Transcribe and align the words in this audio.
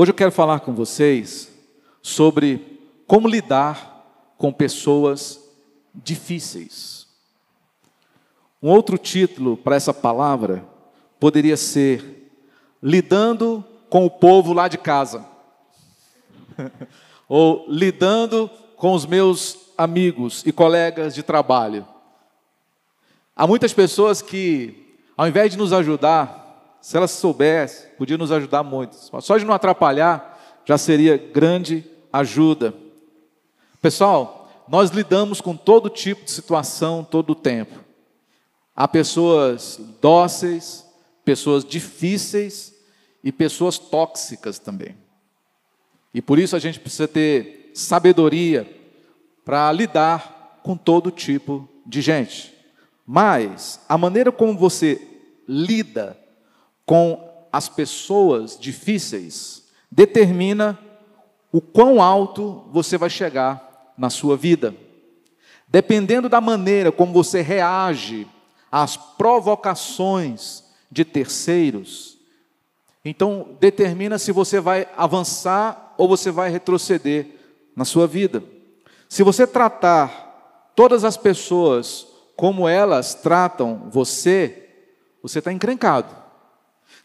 Hoje 0.00 0.12
eu 0.12 0.14
quero 0.14 0.30
falar 0.30 0.60
com 0.60 0.72
vocês 0.72 1.50
sobre 2.00 2.78
como 3.04 3.26
lidar 3.26 4.30
com 4.38 4.52
pessoas 4.52 5.40
difíceis. 5.92 7.08
Um 8.62 8.70
outro 8.70 8.96
título 8.96 9.56
para 9.56 9.74
essa 9.74 9.92
palavra 9.92 10.64
poderia 11.18 11.56
ser 11.56 12.30
Lidando 12.80 13.64
com 13.90 14.06
o 14.06 14.10
povo 14.10 14.52
lá 14.52 14.68
de 14.68 14.78
casa. 14.78 15.26
Ou 17.28 17.66
lidando 17.68 18.48
com 18.76 18.92
os 18.92 19.04
meus 19.04 19.72
amigos 19.76 20.46
e 20.46 20.52
colegas 20.52 21.12
de 21.12 21.24
trabalho. 21.24 21.84
Há 23.34 23.48
muitas 23.48 23.72
pessoas 23.72 24.22
que, 24.22 24.96
ao 25.16 25.26
invés 25.26 25.50
de 25.50 25.58
nos 25.58 25.72
ajudar, 25.72 26.37
se 26.80 26.96
elas 26.96 27.10
soubessem, 27.10 27.90
podiam 27.98 28.18
nos 28.18 28.32
ajudar 28.32 28.62
muito. 28.62 28.96
Só 29.20 29.36
de 29.36 29.44
não 29.44 29.54
atrapalhar 29.54 30.38
já 30.64 30.76
seria 30.76 31.16
grande 31.16 31.84
ajuda. 32.12 32.74
Pessoal, 33.80 34.50
nós 34.68 34.90
lidamos 34.90 35.40
com 35.40 35.56
todo 35.56 35.88
tipo 35.88 36.24
de 36.24 36.30
situação 36.30 37.02
todo 37.02 37.30
o 37.30 37.34
tempo. 37.34 37.78
Há 38.76 38.86
pessoas 38.86 39.80
dóceis, 40.00 40.86
pessoas 41.24 41.64
difíceis 41.64 42.74
e 43.24 43.32
pessoas 43.32 43.78
tóxicas 43.78 44.58
também. 44.58 44.96
E 46.12 46.22
por 46.22 46.38
isso 46.38 46.54
a 46.54 46.58
gente 46.58 46.80
precisa 46.80 47.08
ter 47.08 47.70
sabedoria 47.74 48.68
para 49.44 49.70
lidar 49.72 50.60
com 50.62 50.76
todo 50.76 51.10
tipo 51.10 51.68
de 51.86 52.00
gente. 52.00 52.54
Mas 53.06 53.80
a 53.88 53.96
maneira 53.96 54.30
como 54.30 54.56
você 54.56 55.00
lida 55.48 56.16
com 56.88 57.46
as 57.52 57.68
pessoas 57.68 58.58
difíceis 58.58 59.64
determina 59.92 60.78
o 61.52 61.60
quão 61.60 62.00
alto 62.00 62.64
você 62.72 62.96
vai 62.96 63.10
chegar 63.10 63.92
na 63.98 64.08
sua 64.08 64.38
vida. 64.38 64.74
Dependendo 65.68 66.30
da 66.30 66.40
maneira 66.40 66.90
como 66.90 67.12
você 67.12 67.42
reage 67.42 68.26
às 68.72 68.96
provocações 68.96 70.64
de 70.90 71.04
terceiros, 71.04 72.16
então 73.04 73.54
determina 73.60 74.18
se 74.18 74.32
você 74.32 74.58
vai 74.58 74.88
avançar 74.96 75.94
ou 75.98 76.08
você 76.08 76.30
vai 76.30 76.48
retroceder 76.48 77.26
na 77.76 77.84
sua 77.84 78.06
vida. 78.06 78.42
Se 79.10 79.22
você 79.22 79.46
tratar 79.46 80.72
todas 80.74 81.04
as 81.04 81.18
pessoas 81.18 82.06
como 82.34 82.66
elas 82.66 83.12
tratam 83.12 83.90
você, 83.90 84.70
você 85.22 85.40
está 85.40 85.52
encrencado. 85.52 86.27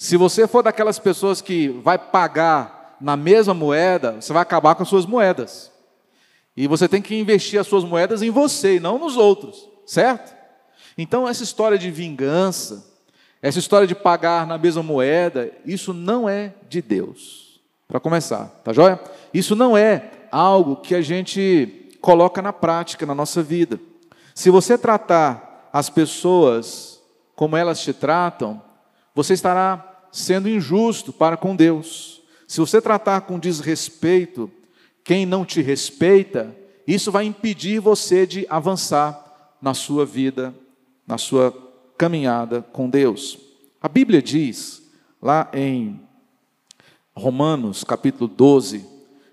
Se 0.04 0.18
você 0.18 0.46
for 0.50 0.62
daquelas 0.62 1.00
pessoas 1.00 1.40
que 1.40 1.70
vai 1.82 1.98
pagar 1.98 2.98
na 3.00 3.16
mesma 3.16 3.54
moeda, 3.54 4.20
você 4.20 4.34
vai 4.34 4.42
acabar 4.42 4.76
com 4.76 4.84
as 4.84 4.90
suas 4.90 5.06
moedas. 5.06 5.72
E 6.58 6.68
você 6.68 6.90
tem 6.90 7.02
que 7.02 7.18
investir 7.18 7.58
as 7.58 7.68
suas 7.68 7.86
moedas 7.86 8.22
em 8.22 8.30
você 8.30 8.76
e 8.76 8.80
não 8.82 9.00
nos 9.00 9.16
outros, 9.16 9.66
certo? 9.86 10.36
Então, 10.98 11.26
essa 11.26 11.42
história 11.42 11.78
de 11.78 11.90
vingança, 11.90 12.86
essa 13.42 13.60
história 13.60 13.88
de 13.88 13.96
pagar 13.96 14.46
na 14.46 14.58
mesma 14.58 14.84
moeda, 14.84 15.50
isso 15.66 15.94
não 15.94 16.28
é 16.28 16.54
de 16.68 16.82
Deus. 16.82 17.62
Para 17.88 17.98
começar, 17.98 18.48
tá 18.62 18.74
joia? 18.74 19.00
Isso 19.34 19.56
não 19.56 19.78
é 19.78 20.12
algo 20.30 20.76
que 20.76 20.96
a 20.96 21.02
gente 21.02 21.98
coloca 22.02 22.42
na 22.42 22.52
prática 22.52 23.06
na 23.06 23.16
nossa 23.16 23.42
vida. 23.42 23.80
Se 24.36 24.50
você 24.50 24.78
tratar 24.78 25.70
as 25.72 25.90
pessoas 25.90 27.02
como 27.38 27.56
elas 27.56 27.80
te 27.80 27.94
tratam, 27.94 28.62
você 29.16 29.34
estará 29.34 29.92
sendo 30.14 30.48
injusto 30.48 31.12
para 31.12 31.36
com 31.36 31.56
Deus. 31.56 32.22
Se 32.48 32.60
você 32.60 32.80
tratar 32.80 33.22
com 33.22 33.40
desrespeito 33.40 34.50
quem 35.04 35.26
não 35.26 35.44
te 35.44 35.62
respeita, 35.62 36.56
isso 36.88 37.12
vai 37.12 37.26
impedir 37.26 37.80
você 37.80 38.26
de 38.26 38.46
avançar 38.48 39.58
na 39.62 39.74
sua 39.74 40.06
vida, 40.06 40.54
na 41.06 41.18
sua 41.18 41.52
caminhada 41.98 42.62
com 42.62 42.90
Deus. 42.90 43.38
A 43.82 43.90
Bíblia 43.90 44.22
diz, 44.22 44.84
lá 45.22 45.50
em 45.52 46.00
Romanos 47.16 47.84
capítulo 47.84 48.28
12, 48.28 48.86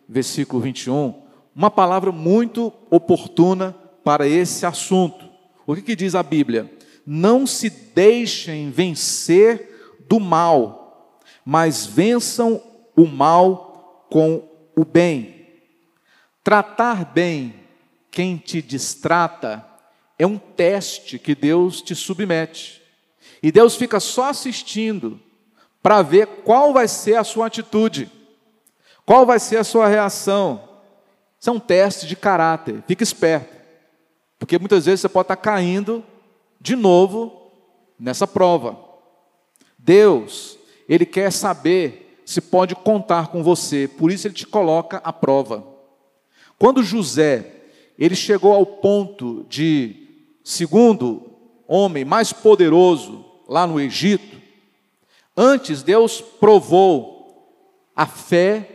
versículo 0.08 0.62
21, 0.62 1.14
uma 1.54 1.70
palavra 1.70 2.10
muito 2.10 2.72
oportuna 2.90 3.76
para 4.02 4.26
esse 4.26 4.64
assunto. 4.64 5.28
O 5.66 5.74
que, 5.74 5.82
que 5.82 5.94
diz 5.94 6.14
a 6.14 6.22
Bíblia? 6.22 6.72
Não 7.06 7.46
se 7.46 7.68
deixem 7.68 8.70
vencer 8.70 9.69
do 10.10 10.18
mal, 10.18 11.20
mas 11.44 11.86
vençam 11.86 12.60
o 12.96 13.06
mal 13.06 14.08
com 14.10 14.42
o 14.76 14.84
bem. 14.84 15.46
Tratar 16.42 17.04
bem 17.04 17.54
quem 18.10 18.36
te 18.36 18.60
distrata 18.60 19.64
é 20.18 20.26
um 20.26 20.36
teste 20.36 21.16
que 21.16 21.32
Deus 21.32 21.80
te 21.80 21.94
submete. 21.94 22.82
E 23.40 23.52
Deus 23.52 23.76
fica 23.76 24.00
só 24.00 24.30
assistindo 24.30 25.20
para 25.80 26.02
ver 26.02 26.26
qual 26.44 26.72
vai 26.72 26.88
ser 26.88 27.14
a 27.14 27.22
sua 27.22 27.46
atitude, 27.46 28.10
qual 29.06 29.24
vai 29.24 29.38
ser 29.38 29.58
a 29.58 29.64
sua 29.64 29.86
reação. 29.86 30.68
Isso 31.38 31.50
é 31.50 31.52
um 31.52 31.60
teste 31.60 32.08
de 32.08 32.16
caráter. 32.16 32.82
Fique 32.88 33.04
esperto. 33.04 33.56
Porque 34.40 34.58
muitas 34.58 34.86
vezes 34.86 35.02
você 35.02 35.08
pode 35.08 35.26
estar 35.26 35.36
caindo 35.36 36.04
de 36.60 36.74
novo 36.74 37.52
nessa 37.96 38.26
prova. 38.26 38.89
Deus, 39.82 40.58
Ele 40.88 41.06
quer 41.06 41.32
saber 41.32 42.22
se 42.24 42.40
pode 42.40 42.74
contar 42.74 43.28
com 43.28 43.42
você, 43.42 43.88
por 43.88 44.10
isso 44.10 44.26
Ele 44.26 44.34
te 44.34 44.46
coloca 44.46 44.98
à 44.98 45.12
prova. 45.12 45.66
Quando 46.58 46.82
José, 46.82 47.60
ele 47.98 48.14
chegou 48.14 48.52
ao 48.52 48.66
ponto 48.66 49.46
de, 49.48 50.08
segundo 50.44 51.30
homem 51.66 52.04
mais 52.04 52.32
poderoso 52.32 53.24
lá 53.48 53.66
no 53.66 53.80
Egito, 53.80 54.38
antes 55.36 55.82
Deus 55.82 56.20
provou 56.20 57.20
a 57.96 58.06
fé 58.06 58.68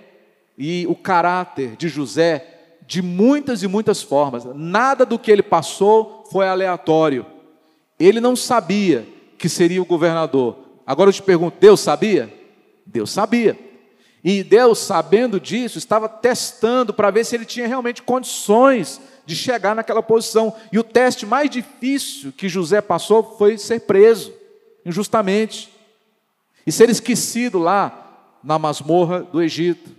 e 0.58 0.86
o 0.88 0.96
caráter 0.96 1.76
de 1.76 1.88
José 1.88 2.78
de 2.88 3.02
muitas 3.02 3.64
e 3.64 3.68
muitas 3.68 4.02
formas. 4.02 4.46
Nada 4.46 5.06
do 5.06 5.18
que 5.18 5.32
ele 5.32 5.44
passou 5.44 6.24
foi 6.32 6.48
aleatório. 6.48 7.26
Ele 8.00 8.20
não 8.20 8.36
sabia 8.36 9.08
que 9.38 9.50
seria 9.50 9.82
o 9.82 9.86
governador. 9.86 10.65
Agora 10.85 11.09
eu 11.09 11.13
te 11.13 11.22
pergunto: 11.22 11.57
Deus 11.59 11.79
sabia? 11.79 12.31
Deus 12.85 13.12
sabia. 13.12 13.57
E 14.23 14.44
Deus, 14.44 14.79
sabendo 14.79 15.40
disso, 15.40 15.78
estava 15.78 16.09
testando 16.09 16.91
para 16.91 17.12
ver 17.12 17.23
se 17.23 17.35
ele 17.35 17.46
tinha 17.46 17.68
realmente 17.68 18.01
condições 18.01 19.00
de 19.24 19.35
chegar 19.35 19.75
naquela 19.75 20.01
posição. 20.01 20.51
E 20.72 20.79
o 20.79 20.84
teste 20.84 21.28
mais 21.28 21.50
difícil 21.50 22.31
que 22.31 22.50
José 22.50 22.81
passou 22.81 23.35
foi 23.38 23.57
ser 23.57 23.81
preso, 23.81 24.34
injustamente, 24.84 25.72
e 26.66 26.72
ser 26.72 26.90
esquecido 26.90 27.59
lá 27.59 28.40
na 28.44 28.57
masmorra 28.57 29.22
do 29.22 29.41
Egito. 29.41 29.91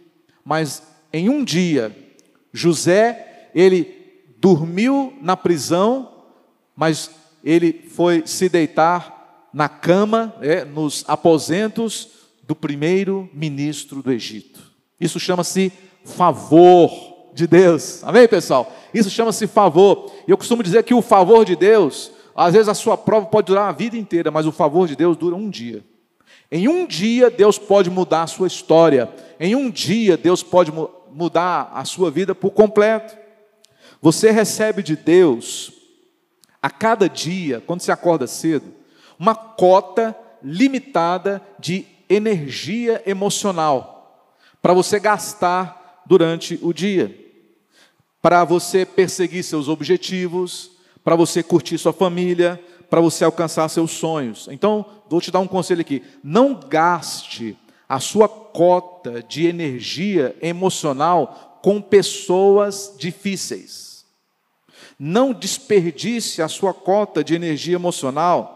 Mas 0.44 0.82
em 1.12 1.28
um 1.28 1.44
dia, 1.44 1.96
José, 2.52 3.50
ele 3.54 3.94
dormiu 4.38 5.16
na 5.20 5.36
prisão, 5.36 6.24
mas 6.74 7.10
ele 7.44 7.72
foi 7.94 8.24
se 8.26 8.48
deitar 8.48 9.15
na 9.56 9.70
cama, 9.70 10.34
é, 10.42 10.66
nos 10.66 11.02
aposentos 11.08 12.08
do 12.46 12.54
primeiro 12.54 13.26
ministro 13.32 14.02
do 14.02 14.12
Egito. 14.12 14.60
Isso 15.00 15.18
chama-se 15.18 15.72
favor 16.04 16.90
de 17.32 17.46
Deus. 17.46 18.04
Amém, 18.04 18.28
pessoal? 18.28 18.70
Isso 18.92 19.08
chama-se 19.08 19.46
favor. 19.46 20.12
E 20.28 20.30
eu 20.30 20.36
costumo 20.36 20.62
dizer 20.62 20.82
que 20.82 20.92
o 20.92 21.00
favor 21.00 21.42
de 21.42 21.56
Deus, 21.56 22.12
às 22.34 22.52
vezes 22.52 22.68
a 22.68 22.74
sua 22.74 22.98
prova 22.98 23.24
pode 23.24 23.46
durar 23.46 23.70
a 23.70 23.72
vida 23.72 23.96
inteira, 23.96 24.30
mas 24.30 24.46
o 24.46 24.52
favor 24.52 24.86
de 24.86 24.94
Deus 24.94 25.16
dura 25.16 25.34
um 25.34 25.48
dia. 25.48 25.82
Em 26.52 26.68
um 26.68 26.86
dia, 26.86 27.30
Deus 27.30 27.58
pode 27.58 27.88
mudar 27.88 28.24
a 28.24 28.26
sua 28.26 28.48
história. 28.48 29.10
Em 29.40 29.56
um 29.56 29.70
dia, 29.70 30.18
Deus 30.18 30.42
pode 30.42 30.70
mudar 31.10 31.72
a 31.72 31.82
sua 31.86 32.10
vida 32.10 32.34
por 32.34 32.50
completo. 32.50 33.16
Você 34.02 34.30
recebe 34.30 34.82
de 34.82 34.96
Deus, 34.96 35.72
a 36.60 36.68
cada 36.68 37.08
dia, 37.08 37.62
quando 37.66 37.80
você 37.80 37.90
acorda 37.90 38.26
cedo, 38.26 38.75
uma 39.18 39.34
cota 39.34 40.16
limitada 40.42 41.42
de 41.58 41.86
energia 42.08 43.02
emocional 43.06 43.96
para 44.62 44.72
você 44.72 44.98
gastar 44.98 46.02
durante 46.06 46.58
o 46.62 46.72
dia, 46.72 47.16
para 48.20 48.44
você 48.44 48.84
perseguir 48.84 49.44
seus 49.44 49.68
objetivos, 49.68 50.72
para 51.04 51.14
você 51.14 51.42
curtir 51.42 51.78
sua 51.78 51.92
família, 51.92 52.60
para 52.90 53.00
você 53.00 53.24
alcançar 53.24 53.68
seus 53.68 53.92
sonhos. 53.92 54.48
Então, 54.50 54.84
vou 55.08 55.20
te 55.20 55.30
dar 55.30 55.40
um 55.40 55.46
conselho 55.46 55.80
aqui: 55.80 56.02
não 56.22 56.54
gaste 56.54 57.56
a 57.88 58.00
sua 58.00 58.28
cota 58.28 59.22
de 59.22 59.46
energia 59.46 60.36
emocional 60.42 61.60
com 61.62 61.80
pessoas 61.80 62.94
difíceis. 62.98 64.04
Não 64.98 65.32
desperdice 65.32 66.40
a 66.40 66.48
sua 66.48 66.72
cota 66.72 67.22
de 67.22 67.34
energia 67.34 67.74
emocional 67.74 68.55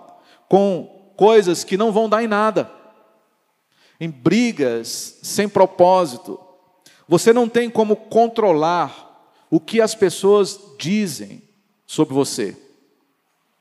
com 0.50 1.12
coisas 1.16 1.62
que 1.62 1.76
não 1.76 1.92
vão 1.92 2.08
dar 2.08 2.24
em 2.24 2.26
nada. 2.26 2.68
em 4.00 4.10
brigas 4.10 5.18
sem 5.22 5.48
propósito. 5.48 6.40
Você 7.06 7.32
não 7.32 7.48
tem 7.48 7.70
como 7.70 7.94
controlar 7.94 9.30
o 9.50 9.60
que 9.60 9.80
as 9.80 9.94
pessoas 9.94 10.58
dizem 10.78 11.42
sobre 11.86 12.14
você. 12.14 12.56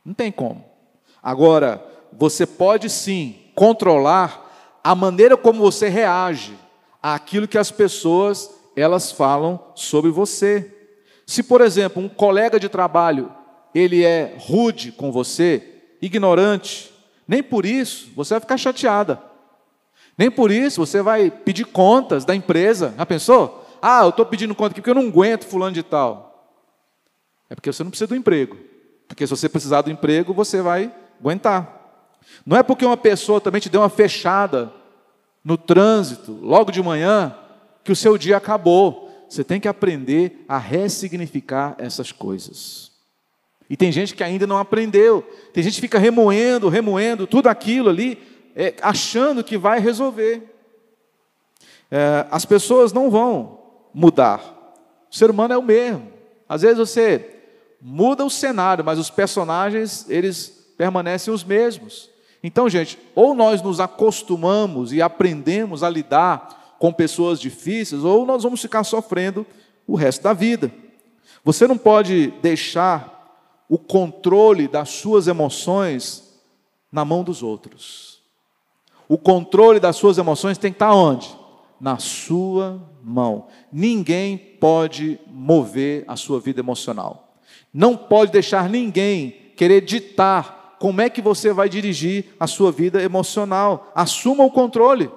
Não 0.04 0.14
tem 0.14 0.32
como. 0.32 0.64
Agora, 1.22 1.86
você 2.14 2.46
pode 2.46 2.90
sim 2.90 3.36
controlar 3.54 4.80
a 4.82 4.96
maneira 4.96 5.36
como 5.36 5.60
você 5.60 5.90
reage 5.90 6.58
àquilo 7.04 7.48
que 7.48 7.58
as 7.58 7.70
pessoas 7.70 8.50
elas 8.76 9.12
falam 9.12 9.74
sobre 9.76 10.10
você. 10.10 10.74
Se, 11.28 11.44
por 11.44 11.60
exemplo, 11.60 12.02
um 12.02 12.08
colega 12.08 12.60
de 12.60 12.70
trabalho, 12.70 13.32
ele 13.76 14.06
é 14.06 14.38
rude 14.40 14.92
com 14.92 15.12
você, 15.12 15.79
ignorante, 16.02 16.94
nem 17.28 17.44
por 17.44 17.66
isso 17.66 18.10
você 18.16 18.34
vai 18.34 18.42
ficar 18.42 18.58
chateada. 18.58 19.22
Nem 20.18 20.30
por 20.30 20.52
isso 20.52 20.86
você 20.86 21.02
vai 21.02 21.32
pedir 21.32 21.66
contas 21.66 22.26
da 22.26 22.36
empresa. 22.36 22.94
Já 22.98 23.06
pensou? 23.06 23.66
Ah, 23.82 24.04
eu 24.04 24.10
estou 24.10 24.26
pedindo 24.26 24.54
conta 24.54 24.72
aqui 24.72 24.82
porque 24.82 24.90
eu 24.90 25.02
não 25.02 25.08
aguento 25.08 25.46
fulano 25.46 25.74
de 25.74 25.84
tal. 25.84 26.58
É 27.50 27.56
porque 27.56 27.72
você 27.72 27.84
não 27.84 27.90
precisa 27.90 28.08
do 28.08 28.16
emprego. 28.16 28.58
Porque 29.08 29.26
se 29.26 29.32
você 29.32 29.48
precisar 29.48 29.82
do 29.82 29.90
emprego, 29.90 30.34
você 30.34 30.62
vai 30.62 30.94
aguentar. 31.20 31.80
Não 32.46 32.58
é 32.58 32.64
porque 32.64 32.86
uma 32.86 32.98
pessoa 32.98 33.40
também 33.42 33.62
te 33.62 33.70
deu 33.70 33.82
uma 33.82 33.90
fechada 33.90 34.72
no 35.44 35.58
trânsito, 35.58 36.38
logo 36.42 36.72
de 36.72 36.82
manhã, 36.82 37.36
que 37.84 37.92
o 37.92 37.96
seu 37.96 38.18
dia 38.18 38.38
acabou. 38.38 39.10
Você 39.30 39.44
tem 39.44 39.60
que 39.60 39.68
aprender 39.68 40.44
a 40.48 40.58
ressignificar 40.58 41.76
essas 41.78 42.12
coisas. 42.12 42.89
E 43.70 43.78
tem 43.78 43.92
gente 43.92 44.16
que 44.16 44.24
ainda 44.24 44.48
não 44.48 44.58
aprendeu. 44.58 45.22
Tem 45.54 45.62
gente 45.64 45.76
que 45.76 45.82
fica 45.82 46.00
remoendo, 46.00 46.70
remoendo 46.70 47.28
tudo 47.28 47.48
aquilo 47.48 47.90
ali, 47.90 48.18
é, 48.56 48.74
achando 48.82 49.44
que 49.44 49.58
vai 49.58 49.80
resolver. 49.80 50.44
É, 51.92 52.26
as 52.32 52.46
pessoas 52.46 52.92
não 52.92 53.12
vão 53.12 53.60
mudar. 53.94 54.42
O 55.12 55.16
ser 55.16 55.30
humano 55.30 55.54
é 55.54 55.58
o 55.58 55.64
mesmo. 55.64 56.12
Às 56.48 56.64
vezes 56.64 56.78
você 56.78 57.36
muda 57.80 58.26
o 58.26 58.30
cenário, 58.30 58.84
mas 58.84 58.98
os 58.98 59.10
personagens 59.10 60.06
eles 60.10 60.74
permanecem 60.78 61.34
os 61.34 61.44
mesmos. 61.44 62.10
Então, 62.44 62.70
gente, 62.70 62.98
ou 63.14 63.36
nós 63.36 63.62
nos 63.62 63.80
acostumamos 63.80 64.94
e 64.94 65.02
aprendemos 65.02 65.84
a 65.84 65.90
lidar 65.90 66.76
com 66.80 66.94
pessoas 66.94 67.40
difíceis, 67.40 68.04
ou 68.04 68.26
nós 68.26 68.44
vamos 68.44 68.62
ficar 68.62 68.84
sofrendo 68.84 69.46
o 69.86 69.96
resto 69.96 70.24
da 70.24 70.34
vida. 70.34 70.72
Você 71.44 71.68
não 71.68 71.78
pode 71.78 72.34
deixar 72.42 73.19
o 73.70 73.78
controle 73.78 74.68
das 74.68 74.90
suas 74.90 75.28
emoções 75.28 76.28
na 76.92 77.06
mão 77.06 77.24
dos 77.24 77.44
outros. 77.44 78.20
O 79.08 79.18
controle 79.18 79.80
das 79.80 79.96
suas 79.96 80.18
emoções 80.18 80.58
tem 80.58 80.72
que 80.72 80.76
estar 80.76 80.94
onde? 80.94 81.38
Na 81.80 82.00
sua 82.00 82.82
mão. 83.04 83.48
Ninguém 83.72 84.38
pode 84.38 85.20
mover 85.28 86.04
a 86.08 86.16
sua 86.16 86.40
vida 86.40 86.60
emocional. 86.60 87.38
Não 87.72 87.96
pode 87.96 88.32
deixar 88.32 88.68
ninguém 88.68 89.54
querer 89.56 89.82
ditar 89.82 90.78
como 90.80 91.02
é 91.02 91.10
que 91.10 91.22
você 91.22 91.54
vai 91.54 91.70
dirigir 91.70 92.34
a 92.40 92.48
sua 92.48 92.72
vida 92.72 93.02
emocional. 93.02 93.92
Assuma 93.94 94.44
o 94.44 94.52
controle. 94.52 95.12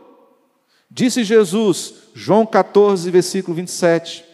Disse 0.90 1.24
Jesus, 1.24 1.94
João 2.12 2.44
14, 2.44 3.10
versículo 3.10 3.54
27. 3.54 4.24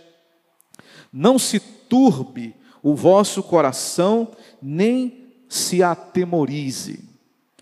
Não 1.12 1.38
se 1.38 1.60
turbe 1.60 2.56
o 2.82 2.94
vosso 2.94 3.42
coração, 3.42 4.28
nem 4.60 5.26
se 5.48 5.82
atemorize. 5.82 7.04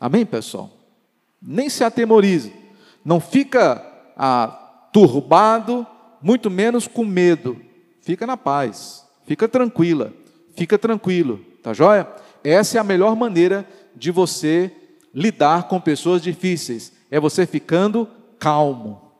Amém, 0.01 0.27
pessoal? 0.27 0.71
Nem 1.41 1.69
se 1.69 1.85
atemorize. 1.85 2.53
Não 3.05 3.21
fica 3.21 3.85
ah, 4.17 4.89
turbado, 4.93 5.87
muito 6.21 6.51
menos 6.51 6.89
com 6.89 7.05
medo. 7.05 7.61
Fica 8.01 8.27
na 8.27 8.37
paz, 8.37 9.05
fica 9.27 9.49
tranquila, 9.49 10.13
fica 10.55 10.79
tranquilo, 10.79 11.41
tá 11.63 11.73
joia? 11.73 12.07
Essa 12.43 12.79
é 12.79 12.81
a 12.81 12.85
melhor 12.85 13.17
maneira 13.17 13.67
de 13.95 14.11
você 14.11 14.71
lidar 15.13 15.65
com 15.65 15.81
pessoas 15.81 16.23
difíceis. 16.23 16.93
É 17.11 17.19
você 17.19 17.47
ficando 17.47 18.09
calmo. 18.39 19.13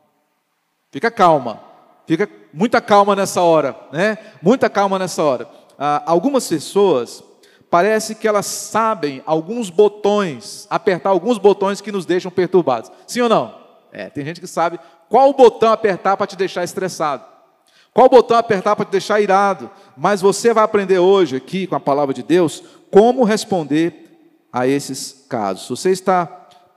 Fica 0.91 1.11
calma. 1.11 1.61
Fica 2.05 2.29
muita 2.53 2.79
calma 2.79 3.15
nessa 3.15 3.41
hora, 3.41 3.75
né? 3.91 4.17
Muita 4.41 4.69
calma 4.69 4.97
nessa 4.97 5.21
hora. 5.23 5.49
Ah, 5.77 6.03
algumas 6.05 6.47
pessoas 6.47 7.23
parece 7.69 8.15
que 8.15 8.27
elas 8.27 8.45
sabem 8.45 9.21
alguns 9.25 9.69
botões, 9.69 10.65
apertar 10.69 11.09
alguns 11.09 11.37
botões 11.37 11.81
que 11.81 11.91
nos 11.91 12.05
deixam 12.05 12.31
perturbados. 12.31 12.91
Sim 13.05 13.21
ou 13.21 13.29
não? 13.29 13.55
É, 13.91 14.09
tem 14.09 14.25
gente 14.25 14.39
que 14.39 14.47
sabe 14.47 14.79
qual 15.09 15.33
botão 15.33 15.71
apertar 15.71 16.17
para 16.17 16.27
te 16.27 16.35
deixar 16.35 16.63
estressado. 16.63 17.23
Qual 17.93 18.09
botão 18.09 18.37
apertar 18.37 18.75
para 18.75 18.85
te 18.85 18.91
deixar 18.91 19.19
irado? 19.19 19.71
Mas 19.95 20.21
você 20.21 20.53
vai 20.53 20.63
aprender 20.63 20.99
hoje 20.99 21.35
aqui 21.35 21.65
com 21.65 21.75
a 21.75 21.79
palavra 21.79 22.13
de 22.13 22.21
Deus 22.21 22.63
como 22.91 23.23
responder 23.23 24.07
a 24.53 24.67
esses 24.67 25.25
casos. 25.27 25.67
Você 25.67 25.89
está 25.91 26.25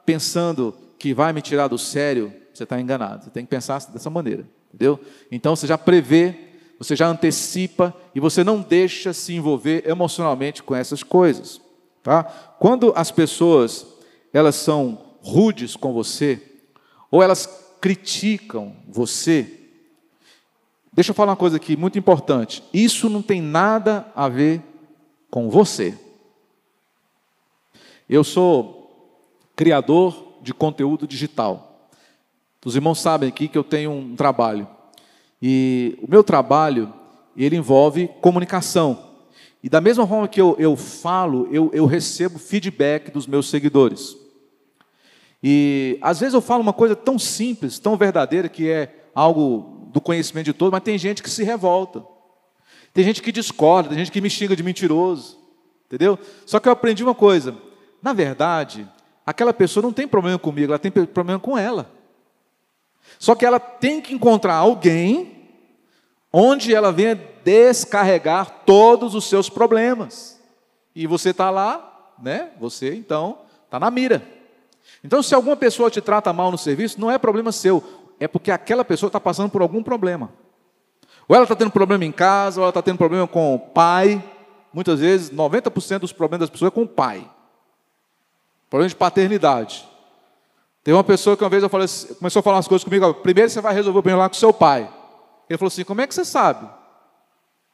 pensando 0.07 0.75
que 0.99 1.13
vai 1.13 1.33
me 1.33 1.43
tirar 1.43 1.69
do 1.69 1.79
sério, 1.79 2.33
você 2.53 2.65
está 2.65 2.81
enganado. 2.81 3.25
Você 3.25 3.31
tem 3.31 3.45
que 3.45 3.51
pensar 3.51 3.81
dessa 3.91 4.09
maneira, 4.09 4.47
entendeu? 4.69 4.99
Então 5.31 5.55
você 5.55 5.67
já 5.67 5.77
prevê, 5.77 6.35
você 6.81 6.97
já 6.97 7.07
antecipa 7.07 7.95
e 8.15 8.19
você 8.19 8.43
não 8.43 8.63
deixa 8.63 9.13
se 9.13 9.35
envolver 9.35 9.87
emocionalmente 9.87 10.63
com 10.63 10.75
essas 10.75 11.03
coisas, 11.03 11.61
tá? 12.03 12.25
Quando 12.59 12.95
as 12.97 13.11
pessoas 13.11 13.87
elas 14.33 14.55
são 14.55 14.99
rudes 15.21 15.77
com 15.77 15.93
você 15.93 16.41
ou 17.11 17.23
elas 17.23 17.47
criticam 17.83 18.75
você, 18.89 19.61
deixa 20.91 21.11
eu 21.11 21.15
falar 21.15 21.33
uma 21.33 21.37
coisa 21.37 21.59
aqui 21.59 21.77
muito 21.77 21.99
importante. 21.99 22.65
Isso 22.73 23.11
não 23.11 23.21
tem 23.21 23.43
nada 23.43 24.11
a 24.17 24.27
ver 24.27 24.63
com 25.31 25.51
você. 25.51 25.99
Eu 28.09 28.25
sou 28.25 29.13
criador 29.55 30.39
de 30.41 30.55
conteúdo 30.55 31.07
digital. 31.07 31.91
Os 32.65 32.75
irmãos 32.75 33.01
sabem 33.01 33.29
aqui 33.29 33.49
que 33.49 33.59
eu 33.59 33.65
tenho 33.65 33.91
um 33.91 34.17
trabalho. 34.17 34.67
E 35.41 35.99
o 36.03 36.11
meu 36.11 36.23
trabalho, 36.23 36.93
ele 37.37 37.57
envolve 37.57 38.09
comunicação. 38.21 39.11
E 39.63 39.69
da 39.69 39.81
mesma 39.81 40.07
forma 40.07 40.29
que 40.29 40.41
eu, 40.41 40.57
eu 40.59 40.77
falo, 40.77 41.49
eu, 41.51 41.71
eu 41.73 41.87
recebo 41.87 42.39
feedback 42.39 43.11
dos 43.11 43.27
meus 43.27 43.49
seguidores. 43.49 44.17
E 45.43 45.99
às 46.01 46.21
vezes 46.21 46.35
eu 46.35 46.41
falo 46.41 46.63
uma 46.63 46.73
coisa 46.73 46.95
tão 46.95 47.19
simples, 47.19 47.79
tão 47.79 47.97
verdadeira, 47.97 48.49
que 48.49 48.69
é 48.69 49.09
algo 49.15 49.89
do 49.93 50.01
conhecimento 50.01 50.47
de 50.47 50.53
todos, 50.53 50.73
mas 50.73 50.83
tem 50.83 50.99
gente 50.99 51.23
que 51.23 51.31
se 51.31 51.43
revolta. 51.43 52.05
Tem 52.93 53.05
gente 53.05 53.23
que 53.23 53.33
discorda, 53.33 53.91
tem 53.91 53.99
gente 53.99 54.11
que 54.11 54.21
me 54.21 54.29
xinga 54.29 54.57
de 54.57 54.63
mentiroso, 54.63 55.39
entendeu? 55.87 56.19
Só 56.45 56.59
que 56.59 56.69
eu 56.69 56.73
aprendi 56.73 57.03
uma 57.03 57.15
coisa: 57.15 57.57
na 58.03 58.13
verdade, 58.13 58.87
aquela 59.25 59.53
pessoa 59.53 59.83
não 59.83 59.93
tem 59.93 60.09
problema 60.09 60.39
comigo, 60.39 60.73
ela 60.73 60.79
tem 60.79 60.91
problema 60.91 61.39
com 61.39 61.57
ela. 61.57 61.91
Só 63.19 63.35
que 63.35 63.45
ela 63.45 63.61
tem 63.61 64.01
que 64.01 64.15
encontrar 64.15 64.55
alguém 64.55 65.49
onde 66.33 66.75
ela 66.75 66.93
venha 66.93 67.15
descarregar 67.45 68.63
todos 68.65 69.15
os 69.15 69.25
seus 69.25 69.49
problemas. 69.49 70.41
E 70.95 71.07
você 71.07 71.31
está 71.31 71.51
lá, 71.51 72.15
né? 72.21 72.51
Você 72.59 72.95
então 72.95 73.39
está 73.65 73.79
na 73.79 73.91
mira. 73.91 74.23
Então, 75.03 75.23
se 75.23 75.35
alguma 75.35 75.57
pessoa 75.57 75.91
te 75.91 76.01
trata 76.01 76.33
mal 76.33 76.51
no 76.51 76.59
serviço, 76.59 77.01
não 77.01 77.11
é 77.11 77.19
problema 77.19 77.53
seu, 77.53 77.83
é 78.19 78.29
porque 78.29 78.51
aquela 78.51 78.85
pessoa 78.85 79.09
está 79.09 79.21
passando 79.21 79.51
por 79.51 79.63
algum 79.63 79.83
problema. 79.83 80.31
Ou 81.29 81.35
ela 81.37 81.45
está 81.45 81.55
tendo 81.55 81.71
problema 81.71 82.05
em 82.05 82.13
casa, 82.13 82.61
ou 82.61 82.65
ela 82.65 82.71
está 82.71 82.83
tendo 82.83 82.99
problema 82.99 83.27
com 83.27 83.55
o 83.55 83.59
pai. 83.59 84.23
Muitas 84.73 85.01
vezes, 85.01 85.31
90% 85.31 86.01
dos 86.01 86.13
problemas 86.13 86.41
das 86.41 86.51
pessoas 86.51 86.73
é 86.73 86.75
com 86.75 86.83
o 86.83 86.89
pai. 86.89 87.29
Problema 88.69 88.89
de 88.89 88.97
paternidade. 88.97 89.89
Tem 90.91 90.95
uma 90.97 91.05
pessoa 91.05 91.37
que 91.37 91.45
uma 91.45 91.49
vez 91.49 91.63
eu 91.63 91.69
falei, 91.69 91.85
assim, 91.85 92.15
começou 92.15 92.41
a 92.41 92.43
falar 92.43 92.57
umas 92.57 92.67
coisas 92.67 92.83
comigo. 92.83 93.15
Primeiro 93.15 93.49
você 93.49 93.61
vai 93.61 93.73
resolver 93.73 94.01
o 94.01 94.03
problema 94.03 94.25
lá 94.25 94.29
com 94.29 94.35
seu 94.35 94.53
pai. 94.53 94.93
Ele 95.49 95.57
falou 95.57 95.69
assim: 95.69 95.85
Como 95.85 96.01
é 96.01 96.07
que 96.09 96.13
você 96.13 96.25
sabe? 96.25 96.69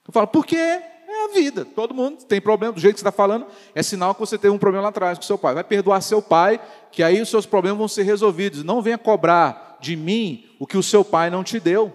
Eu 0.06 0.12
falo: 0.12 0.26
Porque 0.26 0.54
é 0.54 1.24
a 1.24 1.28
vida. 1.32 1.64
Todo 1.64 1.94
mundo 1.94 2.26
tem 2.26 2.42
problema. 2.42 2.74
Do 2.74 2.78
jeito 2.78 2.96
que 2.96 3.00
você 3.00 3.08
está 3.08 3.16
falando, 3.16 3.46
é 3.74 3.82
sinal 3.82 4.12
que 4.12 4.20
você 4.20 4.36
teve 4.36 4.54
um 4.54 4.58
problema 4.58 4.82
lá 4.82 4.88
atrás 4.90 5.16
com 5.16 5.24
seu 5.24 5.38
pai. 5.38 5.54
Vai 5.54 5.64
perdoar 5.64 6.02
seu 6.02 6.20
pai, 6.20 6.60
que 6.92 7.02
aí 7.02 7.18
os 7.18 7.30
seus 7.30 7.46
problemas 7.46 7.78
vão 7.78 7.88
ser 7.88 8.02
resolvidos. 8.02 8.62
Não 8.62 8.82
venha 8.82 8.98
cobrar 8.98 9.78
de 9.80 9.96
mim 9.96 10.44
o 10.58 10.66
que 10.66 10.76
o 10.76 10.82
seu 10.82 11.02
pai 11.02 11.30
não 11.30 11.42
te 11.42 11.58
deu. 11.58 11.90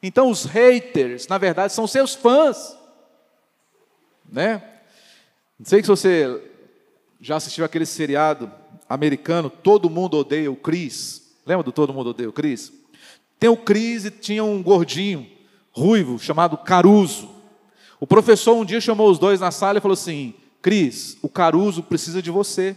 Então 0.00 0.30
os 0.30 0.44
haters, 0.44 1.26
na 1.26 1.36
verdade, 1.36 1.72
são 1.72 1.84
seus 1.84 2.14
fãs. 2.14 2.78
Né? 4.30 4.62
Não 5.58 5.66
sei 5.66 5.82
se 5.82 5.88
você 5.88 6.40
já 7.20 7.34
assistiu 7.34 7.64
aquele 7.64 7.84
seriado 7.84 8.48
americano, 8.88 9.50
Todo 9.50 9.90
Mundo 9.90 10.16
Odeia 10.18 10.50
o 10.50 10.56
Chris. 10.56 11.34
Lembra 11.44 11.64
do 11.64 11.72
Todo 11.72 11.92
Mundo 11.92 12.10
Odeia 12.10 12.28
o 12.28 12.32
Chris? 12.32 12.72
Tem 13.38 13.50
o 13.50 13.56
Chris 13.56 14.04
e 14.04 14.10
tinha 14.10 14.44
um 14.44 14.62
gordinho, 14.62 15.26
ruivo, 15.72 16.18
chamado 16.18 16.56
Caruso. 16.56 17.28
O 18.00 18.06
professor 18.06 18.54
um 18.54 18.64
dia 18.64 18.80
chamou 18.80 19.10
os 19.10 19.18
dois 19.18 19.40
na 19.40 19.50
sala 19.50 19.78
e 19.78 19.80
falou 19.80 19.94
assim: 19.94 20.34
Cris, 20.62 21.18
o 21.22 21.28
Caruso 21.28 21.82
precisa 21.82 22.22
de 22.22 22.30
você. 22.30 22.76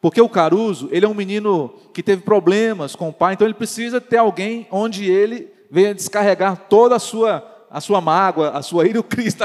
Porque 0.00 0.20
o 0.20 0.28
Caruso, 0.28 0.88
ele 0.92 1.06
é 1.06 1.08
um 1.08 1.14
menino 1.14 1.80
que 1.94 2.02
teve 2.02 2.22
problemas 2.22 2.94
com 2.94 3.08
o 3.08 3.12
pai, 3.12 3.32
então 3.32 3.46
ele 3.46 3.54
precisa 3.54 4.02
ter 4.02 4.18
alguém 4.18 4.66
onde 4.70 5.10
ele 5.10 5.50
venha 5.70 5.94
descarregar 5.94 6.66
toda 6.68 6.96
a 6.96 6.98
sua, 6.98 7.66
a 7.70 7.80
sua 7.80 8.02
mágoa, 8.02 8.50
a 8.50 8.60
sua 8.60 8.86
ira, 8.86 9.00
o 9.00 9.02
Cristo. 9.02 9.42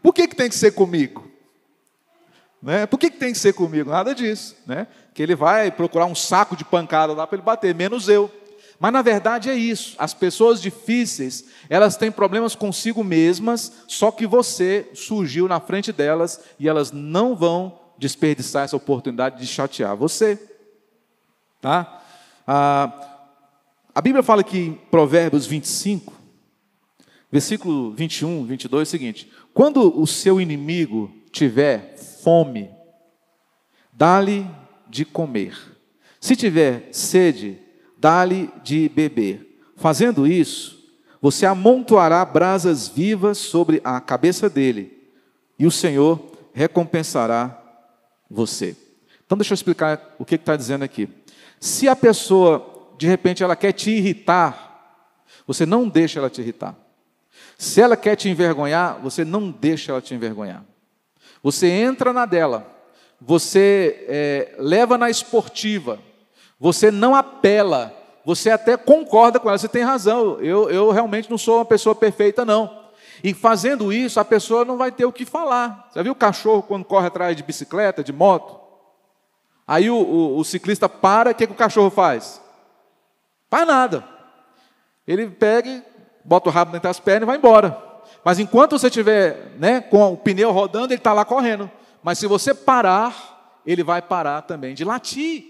Por 0.00 0.14
que, 0.14 0.28
que 0.28 0.36
tem 0.36 0.48
que 0.48 0.54
ser 0.54 0.72
comigo? 0.72 1.28
Né? 2.62 2.86
Por 2.86 2.98
que, 2.98 3.10
que 3.10 3.18
tem 3.18 3.32
que 3.32 3.38
ser 3.38 3.52
comigo? 3.52 3.90
Nada 3.90 4.14
disso. 4.14 4.56
Né? 4.66 4.86
Que 5.14 5.22
ele 5.22 5.34
vai 5.34 5.70
procurar 5.70 6.06
um 6.06 6.14
saco 6.14 6.56
de 6.56 6.64
pancada 6.64 7.12
lá 7.12 7.26
para 7.26 7.36
ele 7.36 7.44
bater, 7.44 7.74
menos 7.74 8.08
eu. 8.08 8.30
Mas 8.80 8.94
na 8.94 9.02
verdade 9.02 9.50
é 9.50 9.54
isso. 9.54 9.94
As 9.98 10.14
pessoas 10.14 10.60
difíceis, 10.62 11.44
elas 11.68 11.98
têm 11.98 12.10
problemas 12.10 12.54
consigo 12.54 13.04
mesmas, 13.04 13.70
só 13.86 14.10
que 14.10 14.26
você 14.26 14.88
surgiu 14.94 15.46
na 15.46 15.60
frente 15.60 15.92
delas 15.92 16.40
e 16.58 16.66
elas 16.66 16.90
não 16.90 17.36
vão 17.36 17.78
desperdiçar 17.98 18.64
essa 18.64 18.76
oportunidade 18.76 19.38
de 19.38 19.46
chatear 19.46 19.94
você. 19.94 20.40
Tá? 21.60 22.02
Ah, 22.46 23.10
a 23.94 24.00
Bíblia 24.00 24.22
fala 24.22 24.42
que 24.42 24.58
em 24.58 24.72
Provérbios 24.72 25.46
25, 25.46 26.14
versículo 27.30 27.92
21, 27.92 28.46
22 28.46 28.80
é 28.80 28.82
o 28.82 28.86
seguinte: 28.90 29.32
Quando 29.52 30.00
o 30.00 30.06
seu 30.06 30.40
inimigo 30.40 31.12
tiver 31.30 31.98
fome, 31.98 32.70
dá-lhe 33.92 34.46
de 34.90 35.04
comer. 35.04 35.56
Se 36.20 36.36
tiver 36.36 36.88
sede, 36.92 37.58
dá-lhe 37.96 38.50
de 38.62 38.88
beber. 38.88 39.62
Fazendo 39.76 40.26
isso, 40.26 40.80
você 41.20 41.46
amontoará 41.46 42.24
brasas 42.24 42.88
vivas 42.88 43.38
sobre 43.38 43.80
a 43.84 44.00
cabeça 44.00 44.50
dele, 44.50 44.98
e 45.58 45.66
o 45.66 45.70
Senhor 45.70 46.20
recompensará 46.52 47.56
você. 48.28 48.76
Então, 49.24 49.38
deixa 49.38 49.52
eu 49.52 49.54
explicar 49.54 50.14
o 50.18 50.24
que 50.24 50.34
está 50.34 50.56
dizendo 50.56 50.82
aqui. 50.82 51.08
Se 51.58 51.88
a 51.88 51.94
pessoa, 51.94 52.94
de 52.98 53.06
repente, 53.06 53.42
ela 53.42 53.54
quer 53.54 53.72
te 53.72 53.90
irritar, 53.90 54.68
você 55.46 55.64
não 55.64 55.88
deixa 55.88 56.18
ela 56.18 56.30
te 56.30 56.40
irritar. 56.40 56.76
Se 57.56 57.80
ela 57.80 57.96
quer 57.96 58.16
te 58.16 58.28
envergonhar, 58.28 58.98
você 59.00 59.24
não 59.24 59.50
deixa 59.50 59.92
ela 59.92 60.00
te 60.00 60.14
envergonhar. 60.14 60.64
Você 61.42 61.68
entra 61.68 62.12
na 62.12 62.26
dela, 62.26 62.79
você 63.20 64.06
é, 64.08 64.54
leva 64.58 64.96
na 64.96 65.10
esportiva, 65.10 65.98
você 66.58 66.90
não 66.90 67.14
apela, 67.14 67.94
você 68.24 68.50
até 68.50 68.76
concorda 68.76 69.38
com 69.38 69.48
ela, 69.48 69.58
você 69.58 69.68
tem 69.68 69.82
razão, 69.82 70.40
eu, 70.40 70.70
eu 70.70 70.90
realmente 70.90 71.30
não 71.30 71.36
sou 71.36 71.58
uma 71.58 71.64
pessoa 71.64 71.94
perfeita, 71.94 72.44
não. 72.44 72.80
E 73.22 73.34
fazendo 73.34 73.92
isso, 73.92 74.18
a 74.18 74.24
pessoa 74.24 74.64
não 74.64 74.78
vai 74.78 74.90
ter 74.90 75.04
o 75.04 75.12
que 75.12 75.26
falar. 75.26 75.88
Você 75.90 76.02
viu 76.02 76.12
o 76.12 76.16
cachorro 76.16 76.62
quando 76.62 76.84
corre 76.84 77.06
atrás 77.06 77.36
de 77.36 77.42
bicicleta, 77.42 78.02
de 78.02 78.12
moto? 78.12 78.58
Aí 79.66 79.90
o, 79.90 79.96
o, 79.96 80.38
o 80.38 80.44
ciclista 80.44 80.88
para, 80.88 81.30
o 81.30 81.34
que, 81.34 81.46
que 81.46 81.52
o 81.52 81.56
cachorro 81.56 81.90
faz? 81.90 82.40
Faz 83.50 83.66
nada. 83.66 84.04
Ele 85.06 85.28
pega, 85.28 85.84
bota 86.24 86.48
o 86.48 86.52
rabo 86.52 86.72
dentro 86.72 86.88
das 86.88 86.98
pernas 86.98 87.22
e 87.24 87.26
vai 87.26 87.36
embora. 87.36 87.76
Mas 88.24 88.38
enquanto 88.38 88.78
você 88.78 88.86
estiver 88.86 89.52
né, 89.58 89.80
com 89.80 90.12
o 90.12 90.16
pneu 90.16 90.50
rodando, 90.50 90.86
ele 90.86 90.94
está 90.94 91.12
lá 91.12 91.24
correndo. 91.24 91.70
Mas 92.02 92.18
se 92.18 92.26
você 92.26 92.54
parar, 92.54 93.60
ele 93.64 93.82
vai 93.82 94.00
parar 94.00 94.42
também 94.42 94.74
de 94.74 94.84
latir. 94.84 95.44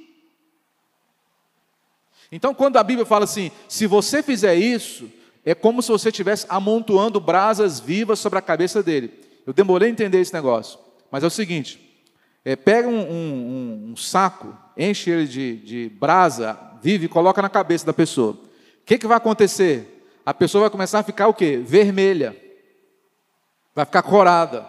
Então, 2.32 2.54
quando 2.54 2.76
a 2.76 2.82
Bíblia 2.82 3.04
fala 3.04 3.24
assim, 3.24 3.50
se 3.68 3.86
você 3.86 4.22
fizer 4.22 4.54
isso, 4.54 5.10
é 5.44 5.54
como 5.54 5.82
se 5.82 5.88
você 5.88 6.10
estivesse 6.10 6.46
amontoando 6.48 7.20
brasas 7.20 7.80
vivas 7.80 8.18
sobre 8.18 8.38
a 8.38 8.42
cabeça 8.42 8.82
dele. 8.82 9.12
Eu 9.46 9.52
demorei 9.52 9.88
a 9.88 9.92
entender 9.92 10.20
esse 10.20 10.32
negócio, 10.32 10.78
mas 11.10 11.24
é 11.24 11.26
o 11.26 11.30
seguinte: 11.30 12.04
é, 12.44 12.54
pega 12.54 12.88
um, 12.88 13.00
um, 13.00 13.90
um, 13.90 13.96
saco, 13.96 14.56
enche 14.76 15.10
ele 15.10 15.26
de, 15.26 15.56
de 15.56 15.88
brasa 15.88 16.58
viva 16.82 17.04
e 17.04 17.08
coloca 17.08 17.42
na 17.42 17.48
cabeça 17.48 17.84
da 17.84 17.92
pessoa. 17.92 18.32
O 18.32 18.38
que, 18.84 18.98
que 18.98 19.06
vai 19.06 19.16
acontecer? 19.16 20.04
A 20.24 20.32
pessoa 20.32 20.62
vai 20.62 20.70
começar 20.70 21.00
a 21.00 21.02
ficar 21.02 21.28
o 21.28 21.34
quê? 21.34 21.60
Vermelha. 21.64 22.36
Vai 23.74 23.84
ficar 23.84 24.02
corada. 24.02 24.66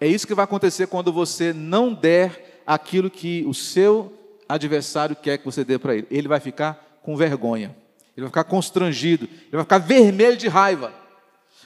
É 0.00 0.06
isso 0.06 0.26
que 0.26 0.34
vai 0.34 0.44
acontecer 0.44 0.86
quando 0.86 1.12
você 1.12 1.52
não 1.52 1.92
der 1.92 2.62
aquilo 2.66 3.10
que 3.10 3.44
o 3.46 3.54
seu 3.54 4.12
adversário 4.48 5.16
quer 5.16 5.38
que 5.38 5.44
você 5.44 5.64
dê 5.64 5.78
para 5.78 5.94
ele. 5.96 6.06
Ele 6.10 6.28
vai 6.28 6.40
ficar 6.40 7.00
com 7.02 7.16
vergonha, 7.16 7.76
ele 8.16 8.24
vai 8.24 8.28
ficar 8.28 8.44
constrangido, 8.44 9.24
ele 9.26 9.52
vai 9.52 9.62
ficar 9.62 9.78
vermelho 9.78 10.36
de 10.36 10.48
raiva. 10.48 10.92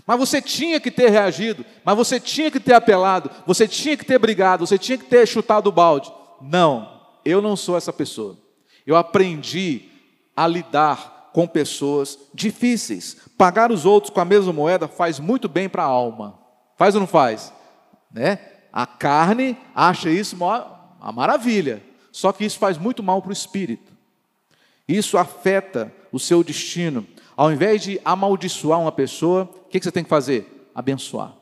Mas 0.06 0.18
você 0.18 0.40
tinha 0.40 0.80
que 0.80 0.90
ter 0.90 1.10
reagido, 1.10 1.64
mas 1.84 1.96
você 1.96 2.18
tinha 2.18 2.50
que 2.50 2.58
ter 2.58 2.72
apelado, 2.74 3.30
você 3.46 3.68
tinha 3.68 3.96
que 3.96 4.04
ter 4.04 4.18
brigado, 4.18 4.66
você 4.66 4.78
tinha 4.78 4.98
que 4.98 5.04
ter 5.04 5.26
chutado 5.26 5.68
o 5.68 5.72
balde. 5.72 6.12
Não, 6.40 7.00
eu 7.24 7.40
não 7.40 7.56
sou 7.56 7.76
essa 7.76 7.92
pessoa. 7.92 8.36
Eu 8.86 8.96
aprendi 8.96 9.88
a 10.36 10.46
lidar 10.46 11.30
com 11.32 11.46
pessoas 11.46 12.18
difíceis. 12.34 13.16
Pagar 13.38 13.70
os 13.70 13.84
outros 13.84 14.12
com 14.12 14.20
a 14.20 14.24
mesma 14.24 14.52
moeda 14.52 14.88
faz 14.88 15.20
muito 15.20 15.48
bem 15.48 15.68
para 15.68 15.82
a 15.82 15.86
alma. 15.86 16.38
Faz 16.76 16.94
ou 16.94 17.00
não 17.00 17.06
faz? 17.06 17.52
Né? 18.12 18.38
A 18.72 18.86
carne 18.86 19.56
acha 19.74 20.10
isso 20.10 20.36
uma 20.36 21.12
maravilha. 21.12 21.82
Só 22.10 22.32
que 22.32 22.44
isso 22.44 22.58
faz 22.58 22.76
muito 22.76 23.02
mal 23.02 23.22
para 23.22 23.30
o 23.30 23.32
espírito. 23.32 23.92
Isso 24.86 25.16
afeta 25.16 25.92
o 26.12 26.18
seu 26.18 26.44
destino. 26.44 27.06
Ao 27.36 27.50
invés 27.50 27.82
de 27.82 28.00
amaldiçoar 28.04 28.78
uma 28.80 28.92
pessoa, 28.92 29.44
o 29.44 29.68
que 29.68 29.80
você 29.80 29.90
tem 29.90 30.04
que 30.04 30.10
fazer? 30.10 30.70
Abençoar. 30.74 31.32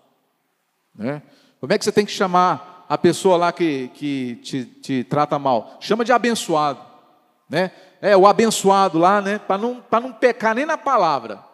Né? 0.95 1.23
Como 1.61 1.73
é 1.73 1.79
que 1.79 1.85
você 1.85 1.93
tem 1.93 2.07
que 2.07 2.12
chamar 2.12 2.87
a 2.89 2.97
pessoa 2.97 3.37
lá 3.37 3.53
que, 3.53 3.89
que 3.95 4.37
te, 4.37 4.65
te 4.65 5.05
trata 5.05 5.39
mal? 5.39 5.77
Chama 5.81 6.05
de 6.05 6.12
abençoado. 6.12 6.81
Né? 7.49 7.73
É, 8.00 8.17
o 8.17 8.27
abençoado 8.27 8.99
lá, 8.99 9.21
né? 9.21 9.39
para 9.39 9.59
não, 9.59 9.83
não 9.91 10.12
pecar 10.12 10.55
nem 10.55 10.65
na 10.65 10.79
palavra. 10.79 11.45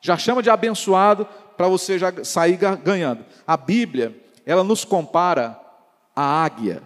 Já 0.00 0.16
chama 0.16 0.42
de 0.42 0.50
abençoado 0.50 1.26
para 1.56 1.68
você 1.68 1.98
já 1.98 2.24
sair 2.24 2.56
ganhando. 2.56 3.24
A 3.46 3.56
Bíblia, 3.56 4.21
ela 4.44 4.64
nos 4.64 4.84
compara 4.84 5.60
à 6.14 6.44
águia. 6.44 6.82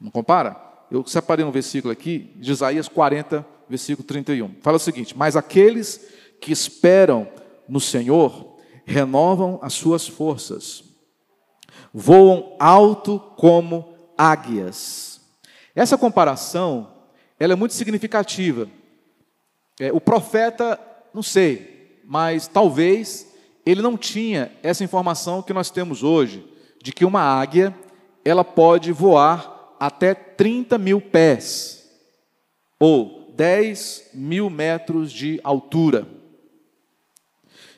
Não 0.00 0.10
compara? 0.10 0.56
Eu 0.90 1.06
separei 1.06 1.44
um 1.44 1.50
versículo 1.50 1.92
aqui, 1.92 2.32
de 2.36 2.52
Isaías 2.52 2.88
40, 2.88 3.46
versículo 3.68 4.06
31. 4.06 4.56
Fala 4.60 4.76
o 4.76 4.80
seguinte: 4.80 5.16
Mas 5.16 5.36
aqueles 5.36 6.06
que 6.40 6.52
esperam 6.52 7.28
no 7.68 7.80
Senhor 7.80 8.58
renovam 8.84 9.58
as 9.62 9.72
suas 9.74 10.06
forças, 10.06 10.84
voam 11.94 12.56
alto 12.58 13.18
como 13.36 13.96
águias. 14.18 15.20
Essa 15.74 15.96
comparação 15.96 16.92
ela 17.38 17.54
é 17.54 17.56
muito 17.56 17.74
significativa. 17.74 18.68
É, 19.80 19.92
o 19.92 20.00
profeta, 20.00 20.78
não 21.14 21.22
sei, 21.22 22.00
mas 22.04 22.46
talvez 22.46 23.32
ele 23.64 23.80
não 23.82 23.96
tinha 23.96 24.52
essa 24.62 24.84
informação 24.84 25.42
que 25.42 25.52
nós 25.52 25.70
temos 25.70 26.02
hoje, 26.02 26.44
de 26.82 26.92
que 26.92 27.04
uma 27.04 27.22
águia 27.22 27.72
ela 28.24 28.44
pode 28.44 28.90
voar 28.90 29.74
até 29.78 30.14
30 30.14 30.76
mil 30.78 31.00
pés, 31.00 31.88
ou 32.78 33.32
10 33.36 34.10
mil 34.12 34.50
metros 34.50 35.12
de 35.12 35.40
altura. 35.44 36.06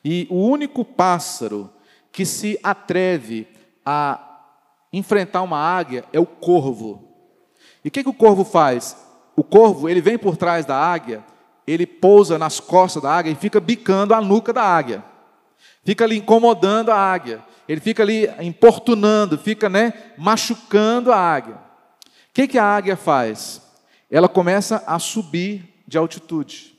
E 0.03 0.27
o 0.31 0.37
único 0.37 0.85
pássaro 0.85 1.71
que 2.11 2.25
se 2.25 2.59
atreve 2.63 3.47
a 3.85 4.21
enfrentar 4.93 5.43
uma 5.43 5.59
águia 5.59 6.05
é 6.13 6.19
o 6.19 6.27
corvo. 6.27 7.09
E 7.85 7.89
o 7.89 7.91
que, 7.91 8.03
que 8.03 8.09
o 8.09 8.15
corvo 8.15 8.45
faz? 8.45 8.97
O 9.37 9.45
corvo, 9.45 9.89
ele 9.89 10.01
vem 10.01 10.17
por 10.17 10.37
trás 10.37 10.65
da 10.65 10.77
águia, 10.77 11.23
ele 11.67 11.87
pousa 11.87 12.39
nas 12.39 12.59
costas 12.59 13.03
da 13.03 13.11
águia 13.11 13.33
e 13.33 13.37
fica 13.37 13.61
bicando 13.61 14.15
a 14.15 14.21
nuca 14.21 14.53
da 14.53 14.63
águia. 14.63 15.05
Fica 15.85 16.05
ali 16.05 16.19
incomodando 16.19 16.91
a 16.91 16.97
águia. 16.97 17.43
Ele 17.69 17.81
fica 17.81 18.03
ali 18.03 18.29
importunando, 18.41 19.39
fica 19.39 19.69
né, 19.69 19.93
machucando 20.17 21.13
a 21.13 21.19
águia. 21.19 21.55
O 21.55 21.59
que, 22.35 22.49
que 22.49 22.59
a 22.59 22.65
águia 22.65 22.97
faz? 22.97 23.63
ela 24.15 24.29
começa 24.29 24.85
a 24.87 24.97
subir 25.01 25.83
de 25.89 25.99
altitude. 25.99 26.79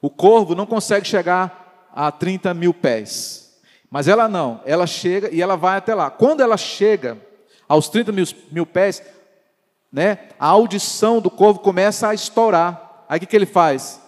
O 0.00 0.08
corvo 0.08 0.54
não 0.54 0.66
consegue 0.66 1.04
chegar 1.04 1.88
a 1.92 2.12
30 2.12 2.54
mil 2.54 2.72
pés, 2.72 3.58
mas 3.90 4.06
ela 4.06 4.28
não, 4.28 4.60
ela 4.64 4.86
chega 4.86 5.34
e 5.34 5.42
ela 5.42 5.56
vai 5.56 5.78
até 5.78 5.96
lá. 5.96 6.10
Quando 6.10 6.42
ela 6.42 6.56
chega 6.56 7.18
aos 7.68 7.88
30 7.88 8.12
mil, 8.12 8.24
mil 8.52 8.64
pés, 8.64 9.02
né, 9.90 10.28
a 10.38 10.46
audição 10.46 11.20
do 11.20 11.28
corvo 11.28 11.58
começa 11.58 12.08
a 12.08 12.14
estourar. 12.14 13.04
Aí 13.08 13.16
o 13.16 13.20
que, 13.20 13.26
que 13.26 13.34
ele 13.34 13.46
faz? 13.46 14.00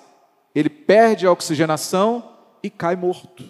Ele 0.54 0.70
perde 0.70 1.26
a 1.26 1.32
oxigenação 1.32 2.32
e 2.62 2.70
cai 2.70 2.94
morto. 2.94 3.44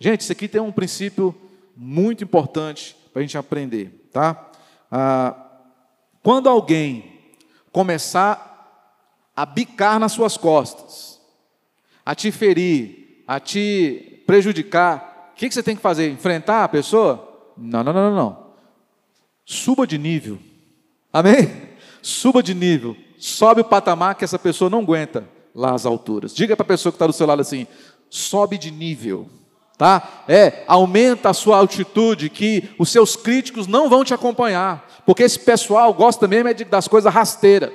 Gente, 0.00 0.22
isso 0.22 0.32
aqui 0.32 0.48
tem 0.48 0.60
um 0.60 0.72
princípio 0.72 1.34
muito 1.76 2.24
importante 2.24 2.96
para 3.12 3.20
a 3.20 3.22
gente 3.22 3.36
aprender, 3.36 4.08
tá? 4.10 4.50
Ah, 4.90 5.36
quando 6.22 6.48
alguém 6.48 7.20
começar 7.70 8.48
a 9.36 9.44
bicar 9.44 10.00
nas 10.00 10.12
suas 10.12 10.38
costas, 10.38 11.20
a 12.04 12.14
te 12.14 12.32
ferir, 12.32 13.22
a 13.28 13.38
te 13.38 14.22
prejudicar, 14.26 15.32
o 15.32 15.36
que 15.36 15.50
você 15.50 15.62
tem 15.62 15.76
que 15.76 15.82
fazer? 15.82 16.10
Enfrentar 16.10 16.64
a 16.64 16.68
pessoa? 16.68 17.52
Não, 17.56 17.84
não, 17.84 17.92
não, 17.92 18.14
não. 18.14 18.46
Suba 19.44 19.86
de 19.86 19.98
nível. 19.98 20.38
Amém? 21.12 21.70
Suba 22.02 22.42
de 22.42 22.54
nível, 22.54 22.96
sobe 23.18 23.60
o 23.60 23.64
patamar 23.64 24.14
que 24.14 24.24
essa 24.24 24.38
pessoa 24.38 24.70
não 24.70 24.80
aguenta 24.80 25.28
lá 25.54 25.74
às 25.74 25.84
alturas. 25.84 26.34
Diga 26.34 26.56
para 26.56 26.64
a 26.64 26.68
pessoa 26.68 26.90
que 26.90 26.96
está 26.96 27.06
do 27.06 27.12
seu 27.12 27.26
lado 27.26 27.42
assim: 27.42 27.66
sobe 28.08 28.56
de 28.56 28.70
nível. 28.70 29.28
Tá? 29.80 30.24
É, 30.28 30.62
aumenta 30.66 31.30
a 31.30 31.32
sua 31.32 31.56
altitude 31.56 32.28
que 32.28 32.68
os 32.78 32.90
seus 32.90 33.16
críticos 33.16 33.66
não 33.66 33.88
vão 33.88 34.04
te 34.04 34.12
acompanhar, 34.12 34.86
porque 35.06 35.22
esse 35.22 35.38
pessoal 35.38 35.94
gosta 35.94 36.28
mesmo 36.28 36.50
é 36.50 36.52
das 36.52 36.86
coisas 36.86 37.10
rasteiras. 37.10 37.72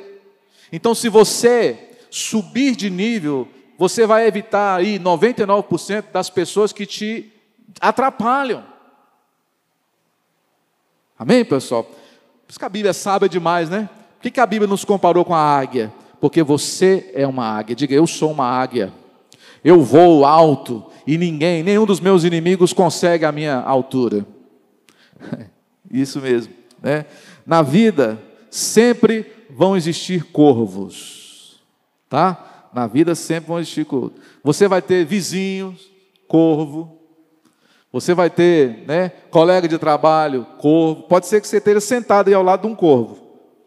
Então, 0.72 0.94
se 0.94 1.10
você 1.10 1.98
subir 2.12 2.76
de 2.76 2.92
nível, 2.92 3.48
você 3.76 4.06
vai 4.06 4.28
evitar 4.28 4.76
aí 4.76 5.00
99% 5.00 6.12
das 6.14 6.30
pessoas 6.30 6.72
que 6.72 6.86
te 6.86 7.34
atrapalham. 7.82 8.64
Amém, 11.18 11.44
pessoal? 11.44 11.86
Por 11.86 11.96
isso 12.50 12.60
que 12.60 12.66
a 12.66 12.70
Bíblia 12.70 12.92
é 12.92 12.94
sábia 12.94 13.28
demais, 13.28 13.68
né? 13.68 13.90
Por 14.18 14.22
que, 14.22 14.30
que 14.30 14.40
a 14.40 14.46
Bíblia 14.46 14.70
nos 14.70 14.86
comparou 14.86 15.26
com 15.26 15.34
a 15.34 15.40
águia? 15.40 15.92
Porque 16.22 16.44
você 16.44 17.12
é 17.16 17.26
uma 17.26 17.48
águia. 17.48 17.76
Diga, 17.76 17.96
eu 17.96 18.06
sou 18.06 18.30
uma 18.30 18.46
águia. 18.46 18.94
Eu 19.66 19.82
vou 19.82 20.24
alto 20.24 20.86
e 21.08 21.18
ninguém, 21.18 21.64
nenhum 21.64 21.88
dos 21.88 22.00
meus 22.00 22.24
inimigos 22.24 22.72
consegue 22.72 23.26
a 23.26 23.32
minha 23.32 23.56
altura. 23.56 24.24
Isso 25.90 26.22
mesmo. 26.22 26.54
Né? 26.80 27.08
Na 27.44 27.64
vida, 27.64 28.22
sempre 28.52 29.26
vão 29.50 29.76
existir 29.76 30.24
corvos. 30.26 31.60
Tá? 32.08 32.70
Na 32.72 32.86
vida 32.86 33.16
sempre 33.16 33.48
vão 33.48 33.58
existir 33.58 33.86
corvos. 33.86 34.22
Você 34.44 34.68
vai 34.68 34.84
ter 34.84 35.04
vizinhos, 35.04 35.90
corvo. 36.28 37.00
Você 37.92 38.14
vai 38.14 38.30
ter 38.30 38.84
né, 38.86 39.10
colega 39.32 39.68
de 39.68 39.80
trabalho, 39.80 40.46
corvo. 40.60 41.04
Pode 41.04 41.26
ser 41.26 41.42
que 41.42 41.48
você 41.48 41.58
esteja 41.58 41.82
sentado 41.82 42.28
aí 42.28 42.36
ao 42.36 42.44
lado 42.44 42.62
de 42.62 42.68
um 42.68 42.76
corvo. 42.76 43.18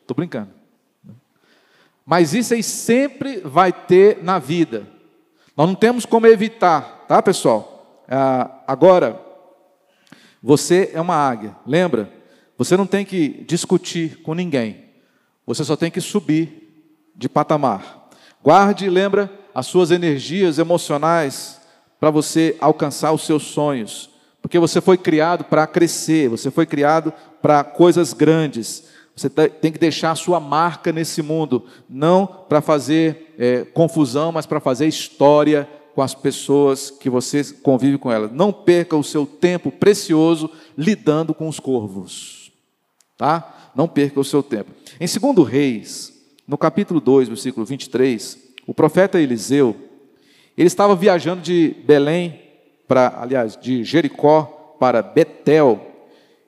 Estou 0.03 0.15
brincando. 0.15 0.51
Mas 2.07 2.35
isso 2.35 2.55
aí 2.55 2.63
sempre 2.63 3.41
vai 3.41 3.73
ter 3.73 4.23
na 4.23 4.39
vida. 4.39 4.97
Nós 5.59 5.67
não 5.67 5.75
temos 5.75 6.07
como 6.07 6.25
evitar, 6.29 7.05
tá, 7.09 7.21
pessoal? 7.21 8.05
Ah, 8.09 8.61
agora, 8.65 9.21
você 10.41 10.93
é 10.95 11.01
uma 11.01 11.17
águia, 11.17 11.57
lembra? 11.67 12.13
Você 12.57 12.77
não 12.77 12.87
tem 12.87 13.05
que 13.05 13.45
discutir 13.45 14.23
com 14.23 14.35
ninguém, 14.35 14.85
você 15.45 15.65
só 15.65 15.75
tem 15.75 15.91
que 15.91 16.01
subir 16.01 16.93
de 17.13 17.29
patamar. 17.29 18.09
Guarde 18.41 18.87
e 18.87 18.89
lembra 18.89 19.29
as 19.53 19.67
suas 19.67 19.91
energias 19.91 20.61
emocionais 20.61 21.61
para 21.99 22.09
você 22.09 22.57
alcançar 22.61 23.11
os 23.11 23.27
seus 23.27 23.43
sonhos, 23.43 24.11
porque 24.41 24.61
você 24.61 24.81
foi 24.81 24.97
criado 24.97 25.43
para 25.43 25.67
crescer, 25.67 26.29
você 26.29 26.53
foi 26.53 26.67
criado 26.67 27.13
para 27.43 27.65
coisas 27.65 28.13
grandes. 28.13 28.85
Você 29.19 29.29
tem 29.29 29.73
que 29.73 29.79
deixar 29.79 30.13
a 30.13 30.15
sua 30.15 30.39
marca 30.39 30.93
nesse 30.93 31.23
mundo, 31.23 31.65
não 31.89 32.25
para 32.25 32.61
fazer 32.61 33.35
é, 33.37 33.65
confusão, 33.65 34.31
mas 34.31 34.47
para 34.47 34.61
fazer 34.61 34.87
história 34.87 35.69
com 35.93 36.01
as 36.01 36.15
pessoas 36.15 36.93
que 36.93 37.11
você 37.11 37.43
convive 37.63 37.99
com 37.99 38.13
elas. 38.13 38.31
Não 38.31 38.53
perca 38.53 38.97
o 38.97 39.03
seu 39.03 39.27
tempo 39.27 39.73
precioso 39.73 40.49
lidando 40.77 41.35
com 41.35 41.49
os 41.49 41.59
corvos. 41.59 42.53
Tá? 43.17 43.73
Não 43.75 43.89
perca 43.89 44.21
o 44.21 44.25
seu 44.25 44.41
tempo. 44.41 44.71
Em 45.01 45.07
2 45.07 45.49
Reis, 45.49 46.13
no 46.47 46.57
capítulo 46.57 47.01
2, 47.01 47.27
versículo 47.27 47.67
23, 47.67 48.39
o 48.69 48.73
profeta 48.73 49.21
Eliseu, 49.21 49.75
ele 50.57 50.69
estava 50.69 50.95
viajando 50.95 51.43
de 51.43 51.75
Belém 51.85 52.41
para, 52.87 53.19
aliás, 53.21 53.57
de 53.57 53.83
Jericó 53.83 54.77
para 54.79 55.03
Betel, 55.03 55.85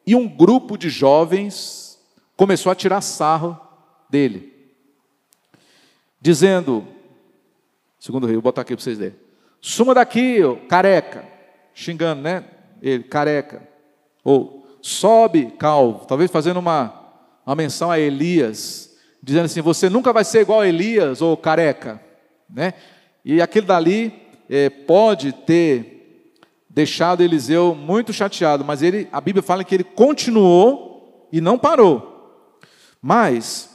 e 0.07 0.15
um 0.15 0.29
grupo 0.29 0.79
de 0.79 0.89
jovens 0.89 1.90
começou 2.41 2.73
a 2.73 2.75
tirar 2.75 3.03
sarro 3.03 3.61
dele, 4.09 4.51
dizendo, 6.19 6.89
segundo 7.99 8.25
o 8.25 8.27
rei, 8.27 8.37
vou 8.37 8.45
botar 8.45 8.63
aqui 8.63 8.75
para 8.75 8.83
vocês 8.83 8.99
lerem, 8.99 9.19
suma 9.61 9.93
daqui, 9.93 10.39
careca, 10.67 11.23
xingando, 11.75 12.23
né? 12.23 12.47
Ele, 12.81 13.05
careca, 13.05 13.69
ou 14.25 14.67
sobe, 14.81 15.51
calvo, 15.59 16.07
talvez 16.07 16.31
fazendo 16.31 16.57
uma, 16.57 17.13
uma 17.45 17.55
menção 17.55 17.91
a 17.91 17.99
Elias, 17.99 18.97
dizendo 19.23 19.45
assim: 19.45 19.61
você 19.61 19.91
nunca 19.91 20.11
vai 20.11 20.25
ser 20.25 20.41
igual 20.41 20.61
a 20.61 20.67
Elias 20.67 21.21
ou 21.21 21.37
careca, 21.37 22.03
né? 22.49 22.73
E 23.23 23.43
aquele 23.43 23.67
dali 23.67 24.15
é, 24.49 24.71
pode 24.71 25.35
ter 25.35 26.33
deixado 26.71 27.23
Eliseu 27.23 27.75
muito 27.75 28.15
chateado, 28.15 28.65
mas 28.65 28.81
ele, 28.81 29.09
a 29.13 29.21
Bíblia 29.21 29.43
fala 29.43 29.63
que 29.63 29.75
ele 29.75 29.85
continuou 29.85 31.29
e 31.31 31.39
não 31.39 31.59
parou. 31.59 32.10
Mas 33.01 33.71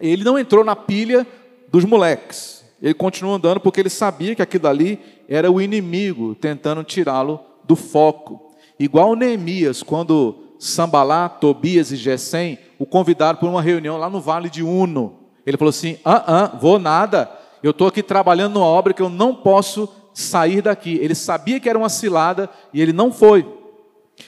ele 0.00 0.24
não 0.24 0.38
entrou 0.38 0.64
na 0.64 0.76
pilha 0.76 1.26
dos 1.68 1.84
moleques. 1.84 2.64
Ele 2.80 2.94
continuou 2.94 3.36
andando 3.36 3.60
porque 3.60 3.80
ele 3.80 3.90
sabia 3.90 4.34
que 4.34 4.42
aquilo 4.42 4.66
ali 4.66 4.98
era 5.28 5.50
o 5.50 5.60
inimigo 5.60 6.34
tentando 6.34 6.82
tirá-lo 6.82 7.40
do 7.64 7.76
foco. 7.76 8.52
Igual 8.78 9.14
Neemias, 9.14 9.82
quando 9.82 10.56
Sambalá, 10.58 11.28
Tobias 11.28 11.92
e 11.92 11.96
Gesem 11.96 12.58
o 12.78 12.86
convidaram 12.86 13.38
para 13.38 13.48
uma 13.48 13.62
reunião 13.62 13.96
lá 13.96 14.10
no 14.10 14.20
Vale 14.20 14.50
de 14.50 14.62
Uno. 14.62 15.20
Ele 15.46 15.56
falou 15.56 15.70
assim: 15.70 15.98
ah, 16.04 16.24
ah, 16.26 16.58
vou 16.58 16.78
nada. 16.78 17.30
Eu 17.62 17.70
estou 17.70 17.86
aqui 17.86 18.02
trabalhando 18.02 18.54
numa 18.54 18.66
obra 18.66 18.92
que 18.92 19.02
eu 19.02 19.08
não 19.08 19.34
posso 19.34 19.88
sair 20.12 20.62
daqui. 20.62 20.98
Ele 21.00 21.14
sabia 21.14 21.60
que 21.60 21.68
era 21.68 21.78
uma 21.78 21.88
cilada 21.88 22.50
e 22.72 22.80
ele 22.80 22.92
não 22.92 23.12
foi. 23.12 23.42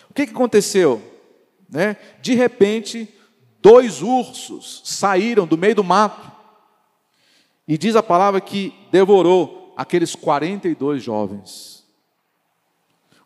O 0.08 0.14
que, 0.14 0.26
que 0.26 0.32
aconteceu? 0.32 1.02
Né? 1.68 1.96
De 2.22 2.34
repente, 2.34 3.08
dois 3.64 4.02
ursos 4.02 4.82
saíram 4.84 5.46
do 5.46 5.56
meio 5.56 5.74
do 5.74 5.82
mato. 5.82 6.30
E 7.66 7.78
diz 7.78 7.96
a 7.96 8.02
palavra 8.02 8.38
que 8.38 8.74
devorou 8.92 9.72
aqueles 9.74 10.14
42 10.14 11.02
jovens. 11.02 11.82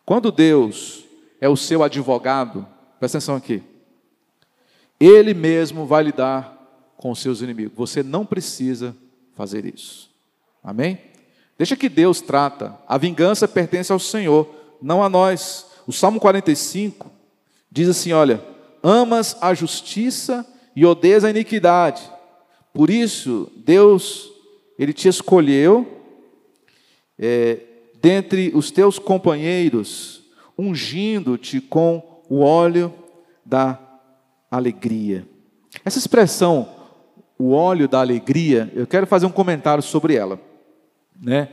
Quando 0.05 0.31
Deus 0.31 1.03
é 1.41 1.49
o 1.49 1.57
seu 1.57 1.83
advogado, 1.83 2.65
presta 2.97 3.17
atenção 3.17 3.35
aqui, 3.35 3.61
Ele 4.97 5.33
mesmo 5.33 5.85
vai 5.85 6.03
lidar 6.03 6.57
com 6.95 7.11
os 7.11 7.19
seus 7.19 7.41
inimigos. 7.41 7.77
Você 7.77 8.01
não 8.01 8.25
precisa 8.25 8.95
fazer 9.35 9.65
isso. 9.65 10.09
Amém? 10.63 10.99
Deixa 11.57 11.75
que 11.75 11.89
Deus 11.89 12.21
trata. 12.21 12.79
A 12.87 12.97
vingança 12.97 13.45
pertence 13.45 13.91
ao 13.91 13.99
Senhor, 13.99 14.49
não 14.81 15.03
a 15.03 15.09
nós. 15.09 15.65
O 15.85 15.91
Salmo 15.91 16.17
45 16.17 17.11
diz 17.69 17.89
assim: 17.89 18.13
olha, 18.13 18.41
amas 18.83 19.37
a 19.41 19.53
justiça 19.53 20.45
e 20.75 20.85
odeias 20.85 21.23
a 21.23 21.29
iniquidade. 21.29 22.01
Por 22.73 22.89
isso, 22.89 23.51
Deus, 23.57 24.31
Ele 24.77 24.93
te 24.93 25.07
escolheu 25.07 25.87
é, 27.17 27.59
dentre 28.01 28.51
os 28.55 28.71
teus 28.71 28.97
companheiros, 28.97 30.23
ungindo-te 30.57 31.59
com 31.59 32.21
o 32.29 32.39
óleo 32.39 32.93
da 33.45 33.79
alegria. 34.49 35.27
Essa 35.83 35.97
expressão, 35.97 36.69
o 37.37 37.51
óleo 37.51 37.87
da 37.87 37.99
alegria, 37.99 38.71
eu 38.75 38.87
quero 38.87 39.07
fazer 39.07 39.25
um 39.25 39.31
comentário 39.31 39.83
sobre 39.83 40.15
ela. 40.15 40.39
Né? 41.21 41.49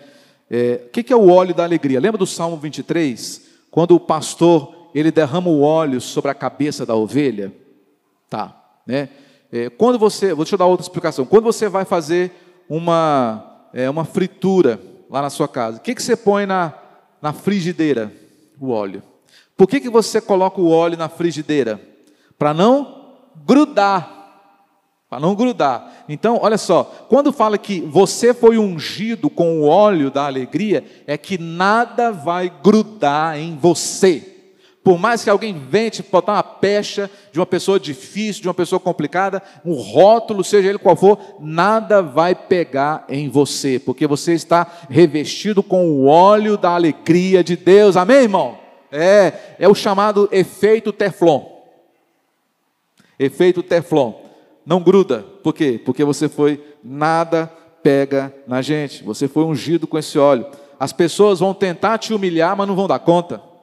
É, 0.50 0.82
o 0.86 0.90
que 0.90 1.12
é 1.12 1.16
o 1.16 1.30
óleo 1.30 1.54
da 1.54 1.64
alegria? 1.64 2.00
Lembra 2.00 2.18
do 2.18 2.26
Salmo 2.26 2.56
23? 2.56 3.42
Quando 3.70 3.94
o 3.94 4.00
pastor 4.00 4.85
ele 4.94 5.10
derrama 5.10 5.48
o 5.48 5.62
óleo 5.62 6.00
sobre 6.00 6.30
a 6.30 6.34
cabeça 6.34 6.86
da 6.86 6.94
ovelha? 6.94 7.52
Tá, 8.28 8.54
né? 8.86 9.08
É, 9.52 9.70
quando 9.70 9.98
você, 9.98 10.34
vou 10.34 10.44
te 10.44 10.56
dar 10.56 10.66
outra 10.66 10.84
explicação. 10.84 11.24
Quando 11.24 11.44
você 11.44 11.68
vai 11.68 11.84
fazer 11.84 12.32
uma, 12.68 13.68
é, 13.72 13.88
uma 13.88 14.04
fritura 14.04 14.80
lá 15.08 15.22
na 15.22 15.30
sua 15.30 15.46
casa, 15.46 15.78
o 15.78 15.80
que, 15.80 15.94
que 15.94 16.02
você 16.02 16.16
põe 16.16 16.46
na, 16.46 16.74
na 17.22 17.32
frigideira? 17.32 18.12
O 18.60 18.70
óleo. 18.70 19.02
Por 19.56 19.66
que, 19.66 19.80
que 19.80 19.88
você 19.88 20.20
coloca 20.20 20.60
o 20.60 20.70
óleo 20.70 20.98
na 20.98 21.08
frigideira? 21.08 21.80
Para 22.38 22.52
não 22.52 23.14
grudar. 23.46 24.12
Para 25.08 25.20
não 25.20 25.34
grudar. 25.34 26.04
Então, 26.08 26.38
olha 26.42 26.58
só, 26.58 26.84
quando 27.08 27.32
fala 27.32 27.56
que 27.56 27.80
você 27.80 28.34
foi 28.34 28.58
ungido 28.58 29.30
com 29.30 29.60
o 29.60 29.66
óleo 29.66 30.10
da 30.10 30.26
alegria, 30.26 30.84
é 31.06 31.16
que 31.16 31.38
nada 31.38 32.10
vai 32.10 32.52
grudar 32.62 33.38
em 33.38 33.56
você. 33.56 34.35
Por 34.86 34.98
mais 34.98 35.24
que 35.24 35.28
alguém 35.28 35.52
vente 35.52 36.00
botar 36.00 36.34
uma 36.34 36.44
pecha 36.44 37.10
de 37.32 37.40
uma 37.40 37.44
pessoa 37.44 37.80
difícil, 37.80 38.42
de 38.42 38.46
uma 38.46 38.54
pessoa 38.54 38.78
complicada, 38.78 39.42
um 39.64 39.74
rótulo, 39.74 40.44
seja 40.44 40.68
ele 40.68 40.78
qual 40.78 40.94
for, 40.94 41.18
nada 41.40 42.00
vai 42.00 42.36
pegar 42.36 43.04
em 43.08 43.28
você, 43.28 43.80
porque 43.80 44.06
você 44.06 44.32
está 44.34 44.64
revestido 44.88 45.60
com 45.60 45.88
o 45.88 46.06
óleo 46.06 46.56
da 46.56 46.70
alegria 46.70 47.42
de 47.42 47.56
Deus. 47.56 47.96
Amém, 47.96 48.18
irmão? 48.18 48.58
É, 48.92 49.56
é 49.58 49.68
o 49.68 49.74
chamado 49.74 50.28
efeito 50.30 50.92
Teflon. 50.92 51.42
Efeito 53.18 53.64
Teflon. 53.64 54.12
Não 54.64 54.80
gruda. 54.80 55.24
Por 55.42 55.52
quê? 55.52 55.80
Porque 55.84 56.04
você 56.04 56.28
foi 56.28 56.64
nada 56.80 57.50
pega 57.82 58.32
na 58.46 58.62
gente. 58.62 59.02
Você 59.02 59.26
foi 59.26 59.42
ungido 59.42 59.88
com 59.88 59.98
esse 59.98 60.16
óleo. 60.16 60.46
As 60.78 60.92
pessoas 60.92 61.40
vão 61.40 61.52
tentar 61.52 61.98
te 61.98 62.14
humilhar, 62.14 62.56
mas 62.56 62.68
não 62.68 62.76
vão 62.76 62.86
dar 62.86 63.00
conta. 63.00 63.55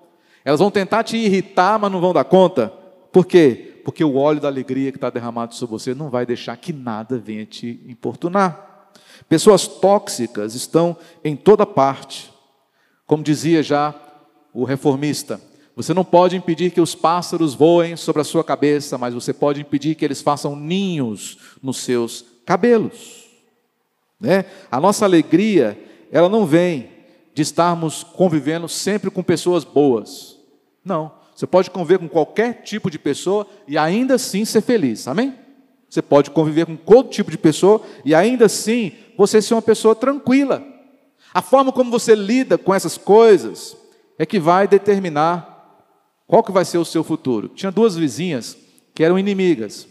Elas 0.45 0.59
vão 0.59 0.71
tentar 0.71 1.03
te 1.03 1.17
irritar, 1.17 1.79
mas 1.79 1.91
não 1.91 2.01
vão 2.01 2.13
dar 2.13 2.23
conta. 2.23 2.71
Por 3.11 3.25
quê? 3.25 3.81
Porque 3.83 4.03
o 4.03 4.15
óleo 4.15 4.41
da 4.41 4.47
alegria 4.47 4.91
que 4.91 4.97
está 4.97 5.09
derramado 5.09 5.55
sobre 5.55 5.73
você 5.73 5.93
não 5.93 6.09
vai 6.09 6.25
deixar 6.25 6.55
que 6.57 6.73
nada 6.73 7.17
venha 7.17 7.45
te 7.45 7.81
importunar. 7.87 8.89
Pessoas 9.27 9.67
tóxicas 9.67 10.55
estão 10.55 10.97
em 11.23 11.35
toda 11.35 11.65
parte. 11.65 12.31
Como 13.05 13.23
dizia 13.23 13.61
já 13.61 13.93
o 14.53 14.63
reformista, 14.63 15.39
você 15.75 15.93
não 15.93 16.05
pode 16.05 16.35
impedir 16.35 16.71
que 16.71 16.81
os 16.81 16.93
pássaros 16.93 17.53
voem 17.53 17.95
sobre 17.95 18.21
a 18.21 18.25
sua 18.25 18.43
cabeça, 18.43 18.97
mas 18.97 19.13
você 19.13 19.33
pode 19.33 19.61
impedir 19.61 19.95
que 19.95 20.05
eles 20.05 20.21
façam 20.21 20.55
ninhos 20.55 21.37
nos 21.61 21.77
seus 21.77 22.23
cabelos. 22.45 23.23
Né? 24.19 24.45
A 24.71 24.79
nossa 24.79 25.03
alegria, 25.03 25.77
ela 26.11 26.29
não 26.29 26.45
vem 26.45 26.89
de 27.33 27.41
estarmos 27.41 28.03
convivendo 28.03 28.69
sempre 28.69 29.09
com 29.09 29.23
pessoas 29.23 29.63
boas. 29.63 30.32
Não. 30.83 31.11
Você 31.35 31.47
pode 31.47 31.71
conviver 31.71 31.99
com 31.99 32.07
qualquer 32.07 32.61
tipo 32.63 32.89
de 32.91 32.99
pessoa 32.99 33.47
e 33.67 33.77
ainda 33.77 34.15
assim 34.15 34.45
ser 34.45 34.61
feliz. 34.61 35.07
Amém? 35.07 35.33
Você 35.89 36.01
pode 36.01 36.31
conviver 36.31 36.65
com 36.65 36.75
todo 36.75 37.09
tipo 37.09 37.31
de 37.31 37.37
pessoa 37.37 37.81
e 38.03 38.13
ainda 38.13 38.45
assim 38.45 38.93
você 39.17 39.41
ser 39.41 39.53
uma 39.53 39.61
pessoa 39.61 39.95
tranquila. 39.95 40.63
A 41.33 41.41
forma 41.41 41.71
como 41.71 41.91
você 41.91 42.15
lida 42.15 42.57
com 42.57 42.73
essas 42.73 42.97
coisas 42.97 43.75
é 44.17 44.25
que 44.25 44.39
vai 44.39 44.67
determinar 44.67 45.53
qual 46.27 46.43
que 46.43 46.51
vai 46.51 46.65
ser 46.65 46.77
o 46.77 46.85
seu 46.85 47.03
futuro. 47.03 47.47
Tinha 47.49 47.71
duas 47.71 47.95
vizinhas 47.95 48.57
que 48.93 49.03
eram 49.03 49.17
inimigas. 49.17 49.87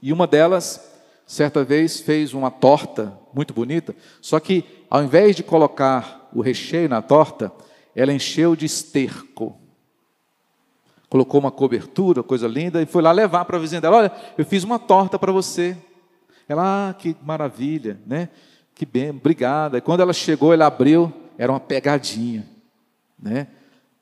E 0.00 0.12
uma 0.12 0.26
delas, 0.26 0.80
certa 1.26 1.62
vez, 1.62 2.00
fez 2.00 2.34
uma 2.34 2.50
torta 2.50 3.16
muito 3.32 3.54
bonita, 3.54 3.94
só 4.20 4.40
que 4.40 4.64
ao 4.90 5.02
invés 5.02 5.36
de 5.36 5.42
colocar 5.42 6.28
o 6.34 6.40
recheio 6.40 6.88
na 6.88 7.00
torta, 7.00 7.52
ela 7.94 8.12
encheu 8.12 8.56
de 8.56 8.66
esterco. 8.66 9.61
Colocou 11.12 11.38
uma 11.38 11.50
cobertura, 11.50 12.22
coisa 12.22 12.48
linda, 12.48 12.80
e 12.80 12.86
foi 12.86 13.02
lá 13.02 13.12
levar 13.12 13.44
para 13.44 13.58
a 13.58 13.60
vizinha 13.60 13.82
dela: 13.82 13.98
Olha, 13.98 14.12
eu 14.38 14.46
fiz 14.46 14.64
uma 14.64 14.78
torta 14.78 15.18
para 15.18 15.30
você. 15.30 15.76
Ela, 16.48 16.88
ah, 16.88 16.94
que 16.94 17.14
maravilha, 17.22 18.00
né? 18.06 18.30
Que 18.74 18.86
bem, 18.86 19.10
obrigada. 19.10 19.76
E 19.76 19.82
quando 19.82 20.00
ela 20.00 20.14
chegou, 20.14 20.54
ela 20.54 20.64
abriu, 20.64 21.12
era 21.36 21.52
uma 21.52 21.60
pegadinha, 21.60 22.48
né? 23.22 23.48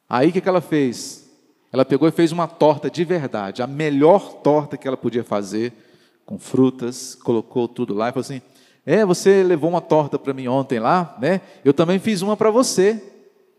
Aí 0.09 0.29
o 0.29 0.33
que, 0.33 0.41
que 0.41 0.49
ela 0.49 0.61
fez? 0.61 1.29
Ela 1.73 1.85
pegou 1.85 2.07
e 2.07 2.13
fez 2.13 2.31
uma 2.31 2.47
torta 2.47 2.89
de 2.89 3.05
verdade, 3.05 3.61
a 3.61 3.67
melhor 3.67 4.35
torta 4.35 4.77
que 4.77 4.87
ela 4.87 4.97
podia 4.97 5.25
fazer, 5.25 5.73
com 6.25 6.39
frutas, 6.39 7.17
colocou 7.17 7.67
tudo 7.67 7.93
lá 7.93 8.11
e 8.11 8.13
falou 8.13 8.21
assim: 8.21 8.41
é, 8.87 9.05
você 9.05 9.43
levou 9.43 9.69
uma 9.69 9.81
torta 9.81 10.17
para 10.17 10.33
mim 10.33 10.47
ontem 10.47 10.79
lá, 10.79 11.17
né? 11.21 11.41
Eu 11.65 11.75
também 11.75 11.99
fiz 11.99 12.23
uma 12.23 12.37
para 12.37 12.53
você. 12.53 13.03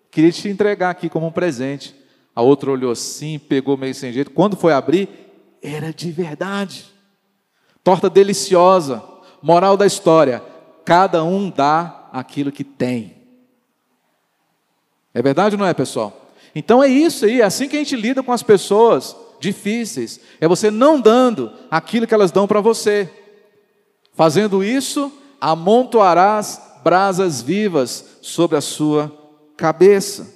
Queria 0.10 0.32
te 0.32 0.48
entregar 0.48 0.90
aqui 0.90 1.10
como 1.10 1.28
um 1.28 1.32
presente. 1.34 2.00
A 2.36 2.41
outra 2.41 2.72
olhou 2.72 2.91
assim, 2.91 3.38
pegou 3.38 3.76
meio 3.78 3.94
sem 3.94 4.13
jeito. 4.13 4.32
Quando 4.32 4.56
foi 4.56 4.74
abrir, 4.74 5.10
era 5.62 5.94
de 5.94 6.12
verdade. 6.12 6.86
Torta 7.84 8.10
deliciosa. 8.10 9.04
Moral 9.41 9.76
da 9.76 9.86
história: 9.86 10.41
cada 10.86 11.24
um 11.24 11.50
dá 11.50 12.10
aquilo 12.12 12.52
que 12.52 12.63
tem. 12.63 13.15
É 15.13 15.22
verdade 15.22 15.56
ou 15.56 15.60
não 15.60 15.65
é, 15.65 15.74
pessoal? 15.74 16.32
Então 16.56 16.84
é 16.84 16.88
isso 16.88 17.26
aí, 17.26 17.41
é 17.41 17.44
assim 17.44 17.67
que 17.67 17.76
a 17.76 17.80
gente 17.80 17.96
lida 17.96 18.22
com 18.22 18.32
as 18.32 18.44
pessoas 18.44 19.15
difíceis. 19.39 20.20
É 20.39 20.48
você 20.48 20.70
não 20.70 21.00
dando 21.00 21.52
aquilo 21.70 22.06
que 22.06 22.13
elas 22.13 22.32
dão 22.32 22.48
para 22.48 22.62
você. 22.62 23.10
Fazendo 24.13 24.63
isso, 24.63 25.12
amontoarás 25.39 26.62
brasas 26.84 27.41
vivas 27.41 28.06
sobre 28.22 28.58
a 28.58 28.62
sua 28.62 29.12
cabeça. 29.58 30.34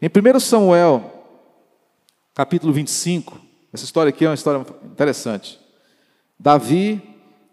Em 0.00 0.08
1 0.08 0.40
Samuel, 0.40 1.15
capítulo 2.36 2.70
25, 2.70 3.40
essa 3.72 3.84
história 3.84 4.10
aqui 4.10 4.26
é 4.26 4.28
uma 4.28 4.34
história 4.34 4.60
interessante. 4.84 5.58
Davi, 6.38 7.00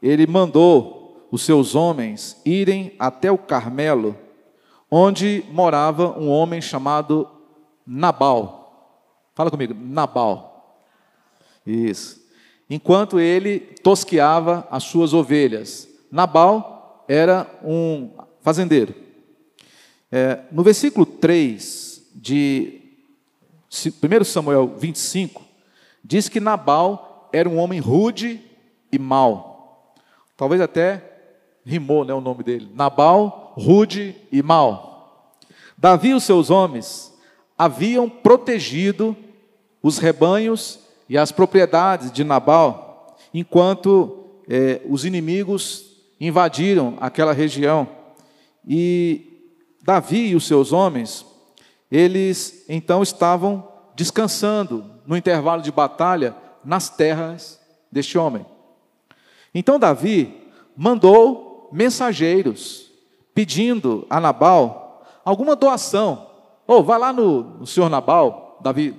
ele 0.01 0.27
mandou 0.27 1.25
os 1.31 1.41
seus 1.41 1.73
homens 1.73 2.41
irem 2.45 2.93
até 2.99 3.31
o 3.31 3.37
Carmelo, 3.37 4.13
onde 4.91 5.45
morava 5.53 6.19
um 6.19 6.27
homem 6.29 6.61
chamado 6.61 7.25
Nabal. 7.87 9.31
Fala 9.33 9.49
comigo, 9.49 9.73
Nabal. 9.73 10.77
Isso 11.65 12.21
enquanto 12.69 13.19
ele 13.19 13.59
tosqueava 13.59 14.67
as 14.71 14.83
suas 14.83 15.13
ovelhas. 15.13 15.87
Nabal 16.11 17.05
era 17.07 17.47
um 17.63 18.09
fazendeiro. 18.41 18.95
É, 20.11 20.39
no 20.51 20.63
versículo 20.63 21.05
3 21.05 22.09
de 22.15 22.82
1 23.73 24.23
Samuel 24.23 24.75
25, 24.77 25.41
diz 26.03 26.29
que 26.29 26.39
Nabal 26.39 27.29
era 27.33 27.49
um 27.49 27.57
homem 27.57 27.79
rude 27.79 28.39
e 28.91 28.99
mau. 28.99 29.95
Talvez 30.37 30.61
até 30.61 31.01
rimou 31.65 32.05
né, 32.05 32.13
o 32.13 32.21
nome 32.21 32.43
dele. 32.43 32.69
Nabal, 32.75 33.53
rude 33.57 34.15
e 34.31 34.43
mau. 34.43 35.33
Davi 35.75 36.09
e 36.09 36.13
os 36.13 36.23
seus 36.23 36.51
homens 36.51 37.11
haviam 37.57 38.07
protegido 38.07 39.17
os 39.81 39.97
rebanhos 39.97 40.79
e 41.09 41.17
as 41.17 41.31
propriedades 41.31 42.11
de 42.11 42.23
Nabal, 42.23 43.17
enquanto 43.33 44.27
é, 44.47 44.81
os 44.87 45.03
inimigos 45.03 45.85
invadiram 46.19 46.95
aquela 47.01 47.33
região. 47.33 47.87
E 48.67 49.49
Davi 49.81 50.27
e 50.27 50.35
os 50.35 50.45
seus 50.45 50.71
homens, 50.71 51.25
eles 51.93 52.65
então 52.67 53.03
estavam 53.03 53.71
descansando 53.95 54.83
no 55.05 55.15
intervalo 55.15 55.61
de 55.61 55.71
batalha 55.71 56.35
nas 56.65 56.89
terras 56.89 57.61
deste 57.91 58.17
homem. 58.17 58.43
Então 59.53 59.77
Davi 59.77 60.41
mandou 60.75 61.69
mensageiros 61.71 62.91
pedindo 63.35 64.07
a 64.09 64.19
Nabal 64.19 65.05
alguma 65.23 65.55
doação. 65.55 66.31
Ou 66.65 66.79
oh, 66.79 66.83
vai 66.83 66.97
lá 66.97 67.13
no, 67.13 67.59
no 67.59 67.67
senhor 67.67 67.89
Nabal, 67.89 68.59
Davi 68.63 68.95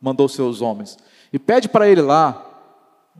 mandou 0.00 0.26
seus 0.26 0.62
homens. 0.62 0.96
E 1.30 1.38
pede 1.38 1.68
para 1.68 1.86
ele 1.86 2.00
lá 2.00 2.46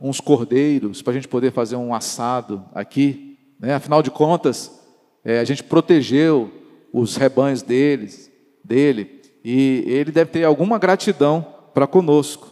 uns 0.01 0.19
cordeiros 0.19 1.03
para 1.03 1.11
a 1.11 1.13
gente 1.13 1.27
poder 1.27 1.51
fazer 1.51 1.75
um 1.75 1.93
assado 1.93 2.65
aqui. 2.73 3.37
Né? 3.59 3.75
Afinal 3.75 4.01
de 4.01 4.09
contas, 4.09 4.81
é, 5.23 5.39
a 5.39 5.43
gente 5.43 5.63
protegeu 5.63 6.51
os 6.91 7.15
rebanhos 7.15 7.61
deles, 7.61 8.31
dele, 8.63 9.18
e 9.51 9.83
ele 9.87 10.11
deve 10.11 10.29
ter 10.29 10.43
alguma 10.43 10.77
gratidão 10.77 11.43
para 11.73 11.87
conosco. 11.87 12.51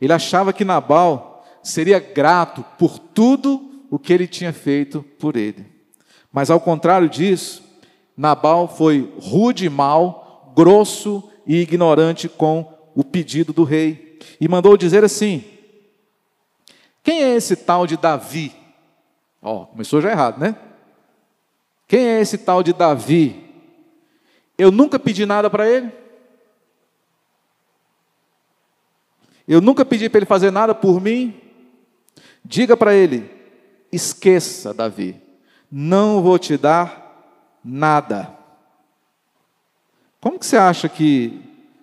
Ele 0.00 0.14
achava 0.14 0.50
que 0.50 0.64
Nabal 0.64 1.44
seria 1.62 1.98
grato 1.98 2.64
por 2.78 2.98
tudo 2.98 3.84
o 3.90 3.98
que 3.98 4.14
ele 4.14 4.26
tinha 4.26 4.50
feito 4.50 5.04
por 5.18 5.36
ele. 5.36 5.66
Mas 6.32 6.50
ao 6.50 6.58
contrário 6.58 7.06
disso, 7.06 7.62
Nabal 8.16 8.66
foi 8.66 9.12
rude 9.20 9.66
e 9.66 9.68
mau, 9.68 10.52
grosso 10.56 11.22
e 11.46 11.56
ignorante 11.56 12.30
com 12.30 12.72
o 12.94 13.04
pedido 13.04 13.52
do 13.52 13.62
rei 13.62 14.18
e 14.40 14.48
mandou 14.48 14.74
dizer 14.74 15.04
assim: 15.04 15.44
Quem 17.02 17.22
é 17.24 17.36
esse 17.36 17.56
tal 17.56 17.86
de 17.86 17.98
Davi? 17.98 18.54
Ó, 19.42 19.54
oh, 19.54 19.66
começou 19.66 20.00
já 20.00 20.10
errado, 20.10 20.38
né? 20.38 20.56
Quem 21.86 22.06
é 22.06 22.20
esse 22.22 22.38
tal 22.38 22.62
de 22.62 22.72
Davi? 22.72 23.44
Eu 24.56 24.70
nunca 24.70 24.98
pedi 24.98 25.26
nada 25.26 25.50
para 25.50 25.68
ele. 25.68 26.07
Eu 29.48 29.60
nunca 29.60 29.84
pedi 29.84 30.08
para 30.08 30.18
ele 30.18 30.26
fazer 30.26 30.50
nada 30.50 30.74
por 30.74 31.00
mim. 31.00 31.34
Diga 32.44 32.76
para 32.76 32.94
ele: 32.94 33.30
esqueça, 33.90 34.74
Davi, 34.74 35.16
não 35.70 36.22
vou 36.22 36.38
te 36.38 36.56
dar 36.56 37.58
nada. 37.64 38.36
Como 40.20 40.38
que 40.38 40.46
você 40.46 40.56
acha 40.56 40.88
que 40.88 41.40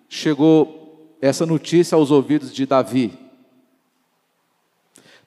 chegou 0.08 0.86
essa 1.22 1.46
notícia 1.46 1.96
aos 1.96 2.12
ouvidos 2.12 2.54
de 2.54 2.66
Davi. 2.66 3.18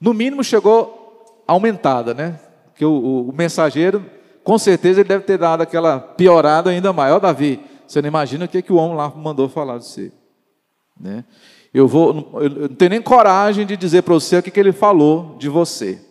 No 0.01 0.14
mínimo 0.14 0.44
chegou 0.44 1.42
aumentada, 1.46 2.14
né? 2.14 2.38
Que 2.74 2.85
o, 2.85 2.92
o, 2.92 3.29
o, 3.31 3.33
mensageiro, 3.33 4.05
com 4.44 4.57
certeza, 4.59 5.01
ele 5.01 5.09
deve 5.09 5.24
ter 5.24 5.38
dado 5.38 5.62
aquela 5.62 5.98
piorada 5.98 6.70
ainda 6.70 6.92
maior. 6.92 7.18
Davi, 7.18 7.61
você 7.87 8.01
não 8.01 8.09
imagina 8.09 8.44
o 8.44 8.48
que, 8.48 8.62
que 8.62 8.72
o 8.72 8.77
homem 8.77 8.96
lá 8.96 9.09
mandou 9.11 9.48
falar 9.48 9.79
de 9.79 9.87
você. 9.87 10.12
Né? 10.98 11.24
Eu, 11.78 11.86
vou, 11.86 12.28
eu 12.42 12.50
não 12.50 12.68
tenho 12.70 12.90
nem 12.90 13.00
coragem 13.00 13.64
de 13.64 13.76
dizer 13.76 14.02
para 14.02 14.12
você 14.12 14.38
o 14.38 14.42
que, 14.42 14.50
que 14.50 14.58
ele 14.58 14.72
falou 14.72 15.36
de 15.38 15.48
você. 15.48 16.02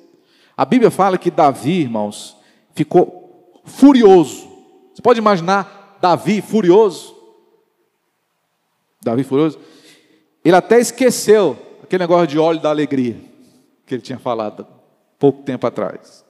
A 0.56 0.63
Bíblia 0.63 0.89
fala 0.89 1.17
que 1.17 1.30
Davi, 1.30 1.82
irmãos, 1.82 2.38
ficou 2.73 3.62
furioso. 3.65 4.47
Você 4.93 5.01
pode 5.01 5.19
imaginar 5.19 5.97
Davi 6.01 6.41
furioso? 6.41 7.13
Davi 9.03 9.25
furioso. 9.25 9.60
Ele 10.41 10.56
até 10.56 10.80
esqueceu 10.80 11.58
aquele 11.84 12.03
negócio 12.03 12.27
de 12.27 12.39
óleo 12.39 12.62
da 12.62 12.69
alegria 12.69 13.17
que 13.86 13.93
ele 13.93 14.01
tinha 14.01 14.17
falado 14.17 14.65
pouco 15.19 15.43
tempo 15.43 15.67
atrás. 15.67 16.23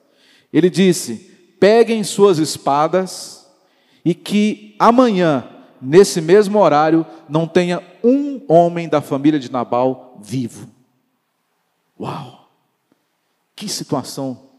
Ele 0.52 0.67
disse: 0.67 1.13
peguem 1.60 2.04
suas 2.04 2.39
espadas 2.39 3.47
e 4.04 4.15
que 4.15 4.76
amanhã, 4.80 5.47
nesse 5.80 6.21
mesmo 6.21 6.58
horário, 6.58 7.06
não 7.30 7.47
tenha 7.47 7.84
um 8.08 8.41
homem 8.48 8.88
da 8.88 9.02
família 9.02 9.39
de 9.39 9.52
Nabal 9.52 10.17
vivo. 10.22 10.70
Uau! 12.00 12.50
Que 13.54 13.67
situação 13.67 14.50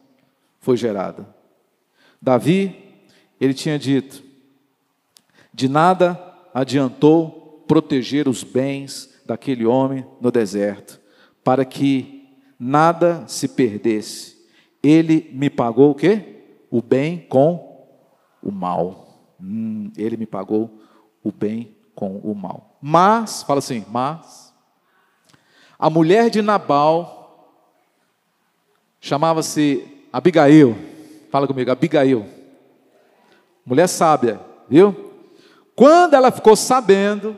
foi 0.61 0.77
gerada. 0.77 1.35
Davi, 2.21 2.77
ele 3.41 3.55
tinha 3.55 3.79
dito: 3.79 4.23
de 5.55 5.69
nada 5.69 6.21
adiantou 6.53 7.65
proteger 7.67 8.29
os 8.29 8.45
bens 8.45 9.15
daquele 9.25 9.65
homem 9.65 10.05
no 10.21 10.31
deserto, 10.31 11.01
para 11.43 11.65
que 11.65 12.29
nada 12.59 13.27
se 13.27 13.49
perdesse. 13.49 14.37
Ele 14.83 15.31
me 15.33 15.49
pagou 15.49 15.91
o 15.91 15.95
quê? 15.95 16.43
O 16.71 16.83
bem 16.83 17.19
com 17.29 17.87
o 18.43 18.51
mal. 18.51 19.35
Hum, 19.41 19.91
ele 19.97 20.17
me 20.17 20.27
pagou 20.27 20.83
o 21.23 21.33
bem 21.33 21.75
com 21.95 22.19
o 22.19 22.35
mal. 22.35 22.68
Mas, 22.81 23.43
fala 23.43 23.59
assim, 23.59 23.85
mas 23.91 24.49
a 25.79 25.89
mulher 25.89 26.29
de 26.29 26.43
Nabal 26.43 27.55
chamava-se 29.01 29.87
Abigail. 30.13 30.77
Fala 31.31 31.47
comigo, 31.47 31.71
Abigail. 31.71 32.27
Mulher 33.65 33.87
sábia, 33.87 34.41
viu? 34.69 35.13
Quando 35.77 36.15
ela 36.15 36.33
ficou 36.33 36.57
sabendo 36.57 37.37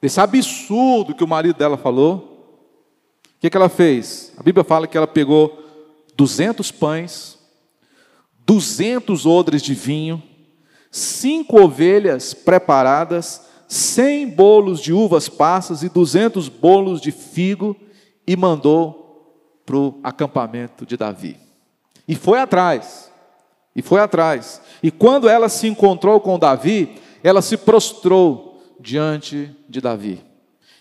desse 0.00 0.20
absurdo 0.20 1.14
que 1.14 1.24
o 1.24 1.28
marido 1.28 1.56
dela 1.56 1.78
falou, 1.78 2.60
o 3.24 3.40
que, 3.40 3.48
que 3.48 3.56
ela 3.56 3.68
fez? 3.68 4.34
A 4.36 4.42
Bíblia 4.42 4.64
fala 4.64 4.86
que 4.86 4.96
ela 4.96 5.06
pegou 5.06 5.58
200 6.14 6.70
pães, 6.70 7.38
200 8.44 9.24
odres 9.24 9.62
de 9.62 9.72
vinho, 9.72 10.22
cinco 10.90 11.62
ovelhas 11.62 12.34
preparadas, 12.34 13.46
cem 13.72 14.28
bolos 14.28 14.80
de 14.80 14.92
uvas 14.92 15.30
passas 15.30 15.82
e 15.82 15.88
duzentos 15.88 16.46
bolos 16.46 17.00
de 17.00 17.10
figo, 17.10 17.74
e 18.26 18.36
mandou 18.36 19.62
para 19.64 19.76
o 19.76 19.98
acampamento 20.02 20.84
de 20.84 20.94
Davi. 20.94 21.38
E 22.06 22.14
foi 22.14 22.38
atrás, 22.38 23.10
e 23.74 23.80
foi 23.80 24.00
atrás. 24.00 24.60
E 24.82 24.90
quando 24.90 25.26
ela 25.26 25.48
se 25.48 25.66
encontrou 25.66 26.20
com 26.20 26.38
Davi, 26.38 26.96
ela 27.24 27.40
se 27.40 27.56
prostrou 27.56 28.62
diante 28.78 29.50
de 29.66 29.80
Davi. 29.80 30.22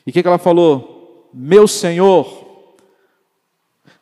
E 0.06 0.10
o 0.10 0.14
que, 0.14 0.22
que 0.22 0.28
ela 0.28 0.38
falou? 0.38 1.30
Meu 1.34 1.70
senhor, 1.70 2.76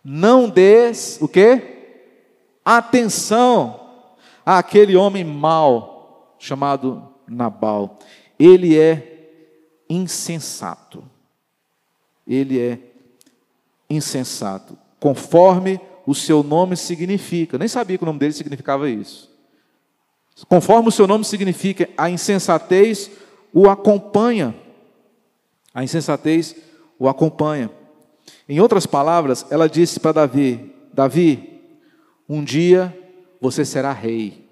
não 0.04 0.50
des 0.50 1.20
o 1.22 1.28
que? 1.28 1.62
Atenção 2.66 3.80
àquele 4.44 4.96
homem 4.96 5.24
mau 5.24 6.36
chamado 6.40 7.08
Nabal. 7.28 8.00
Ele 8.40 8.80
é 8.80 9.84
insensato. 9.90 11.04
Ele 12.26 12.60
é 12.60 12.80
insensato, 13.90 14.78
conforme 15.00 15.82
o 16.06 16.14
seu 16.14 16.44
nome 16.44 16.78
significa. 16.78 17.58
Nem 17.58 17.68
sabia 17.68 17.98
que 17.98 18.04
o 18.04 18.06
nome 18.06 18.20
dele 18.20 18.34
significava 18.34 18.90
isso. 18.90 19.30
Conforme 20.48 20.90
o 20.90 20.92
seu 20.92 21.08
nome 21.08 21.26
significa, 21.26 21.90
a 21.98 22.10
insensatez 22.10 23.12
o 23.54 23.70
acompanha. 23.70 24.56
A 25.74 25.84
insensatez 25.84 26.56
o 26.98 27.10
acompanha. 27.10 27.70
Em 28.48 28.60
outras 28.60 28.86
palavras, 28.86 29.46
ela 29.50 29.68
disse 29.68 30.00
para 30.00 30.14
Davi: 30.14 30.74
Davi, 30.94 31.62
um 32.28 32.44
dia 32.44 32.96
você 33.42 33.66
será 33.66 33.92
rei. 33.92 34.48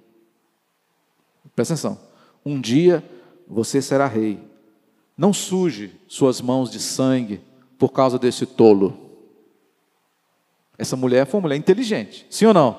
Presta 1.55 1.73
atenção. 1.73 1.99
Um 2.45 2.59
dia 2.59 3.03
você 3.47 3.81
será 3.81 4.07
rei. 4.07 4.39
Não 5.17 5.33
suje 5.33 5.91
suas 6.07 6.41
mãos 6.41 6.69
de 6.69 6.79
sangue 6.79 7.41
por 7.77 7.91
causa 7.91 8.19
desse 8.19 8.45
tolo. 8.45 8.95
Essa 10.77 10.95
mulher 10.95 11.25
foi 11.25 11.39
uma 11.39 11.43
mulher 11.43 11.57
inteligente, 11.57 12.25
sim 12.29 12.45
ou 12.45 12.53
não? 12.53 12.73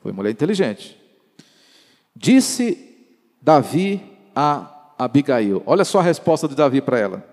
Foi 0.00 0.10
uma 0.10 0.16
mulher 0.16 0.30
inteligente. 0.30 0.98
Disse 2.14 2.96
Davi 3.40 4.02
a 4.34 4.92
Abigail: 4.98 5.62
Olha 5.64 5.84
só 5.84 6.00
a 6.00 6.02
resposta 6.02 6.48
de 6.48 6.56
Davi 6.56 6.80
para 6.80 6.98
ela. 6.98 7.28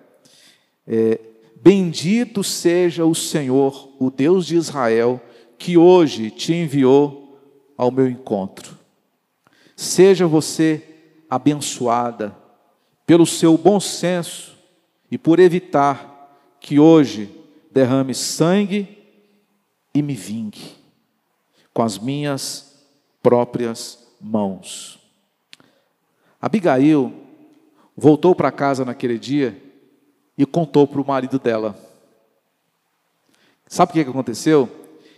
É, 0.87 1.19
Bendito 1.61 2.41
seja 2.41 3.05
o 3.05 3.13
Senhor, 3.13 3.89
o 3.99 4.09
Deus 4.09 4.45
de 4.45 4.55
Israel, 4.55 5.21
que 5.57 5.77
hoje 5.77 6.31
te 6.31 6.53
enviou 6.53 7.37
ao 7.77 7.91
meu 7.91 8.07
encontro. 8.07 8.77
Seja 9.75 10.25
você 10.25 10.81
abençoada 11.29 12.35
pelo 13.05 13.25
seu 13.25 13.57
bom 13.57 13.79
senso 13.79 14.57
e 15.11 15.17
por 15.17 15.39
evitar 15.39 16.57
que 16.59 16.79
hoje 16.79 17.29
derrame 17.71 18.13
sangue 18.13 18.97
e 19.93 20.01
me 20.01 20.13
vingue 20.13 20.75
com 21.73 21.83
as 21.83 21.97
minhas 21.97 22.85
próprias 23.21 24.07
mãos. 24.19 24.99
Abigail 26.41 27.13
voltou 27.95 28.33
para 28.33 28.51
casa 28.51 28.85
naquele 28.85 29.19
dia 29.19 29.61
e 30.37 30.45
contou 30.45 30.87
para 30.87 31.01
o 31.01 31.07
marido 31.07 31.37
dela. 31.37 31.77
Sabe 33.67 33.91
o 33.91 33.93
que 33.93 34.09
aconteceu? 34.09 34.69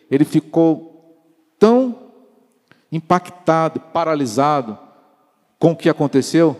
Ele 0.09 0.25
ficou 0.25 1.15
tão 1.57 2.11
impactado, 2.91 3.79
paralisado 3.79 4.77
com 5.61 5.73
o 5.73 5.75
que 5.75 5.87
aconteceu, 5.87 6.57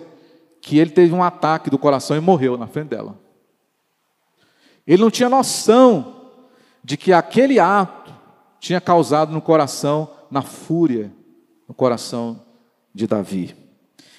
que 0.61 0.77
ele 0.77 0.91
teve 0.91 1.11
um 1.11 1.23
ataque 1.23 1.71
do 1.71 1.79
coração 1.79 2.15
e 2.15 2.19
morreu 2.19 2.55
na 2.55 2.67
frente 2.67 2.89
dela. 2.89 3.17
Ele 4.85 5.01
não 5.01 5.09
tinha 5.09 5.27
noção 5.27 6.29
de 6.83 6.95
que 6.95 7.11
aquele 7.11 7.59
ato 7.59 8.13
tinha 8.59 8.79
causado 8.79 9.33
no 9.33 9.41
coração, 9.41 10.07
na 10.29 10.43
fúria, 10.43 11.11
no 11.67 11.73
coração 11.73 12.43
de 12.93 13.07
Davi. 13.07 13.55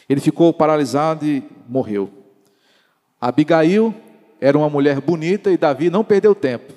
Ele 0.08 0.20
ficou 0.20 0.52
paralisado 0.52 1.24
e 1.24 1.44
morreu. 1.68 2.10
Abigail 3.20 3.94
era 4.40 4.58
uma 4.58 4.68
mulher 4.68 5.00
bonita 5.00 5.48
e 5.52 5.56
Davi 5.56 5.90
não 5.90 6.02
perdeu 6.02 6.34
tempo, 6.34 6.72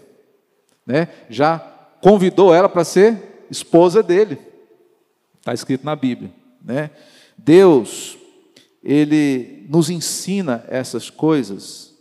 né? 0.86 1.08
Já 1.28 1.58
convidou 2.04 2.54
ela 2.54 2.70
para 2.70 2.84
ser 2.84 3.48
esposa 3.50 4.04
dele. 4.04 4.38
Está 5.40 5.56
escrito 5.56 5.84
na 5.84 5.96
Bíblia, 5.96 6.30
né? 6.64 6.92
Deus, 7.38 8.18
Ele 8.84 9.66
nos 9.70 9.90
ensina 9.90 10.64
essas 10.68 11.10
coisas 11.10 11.94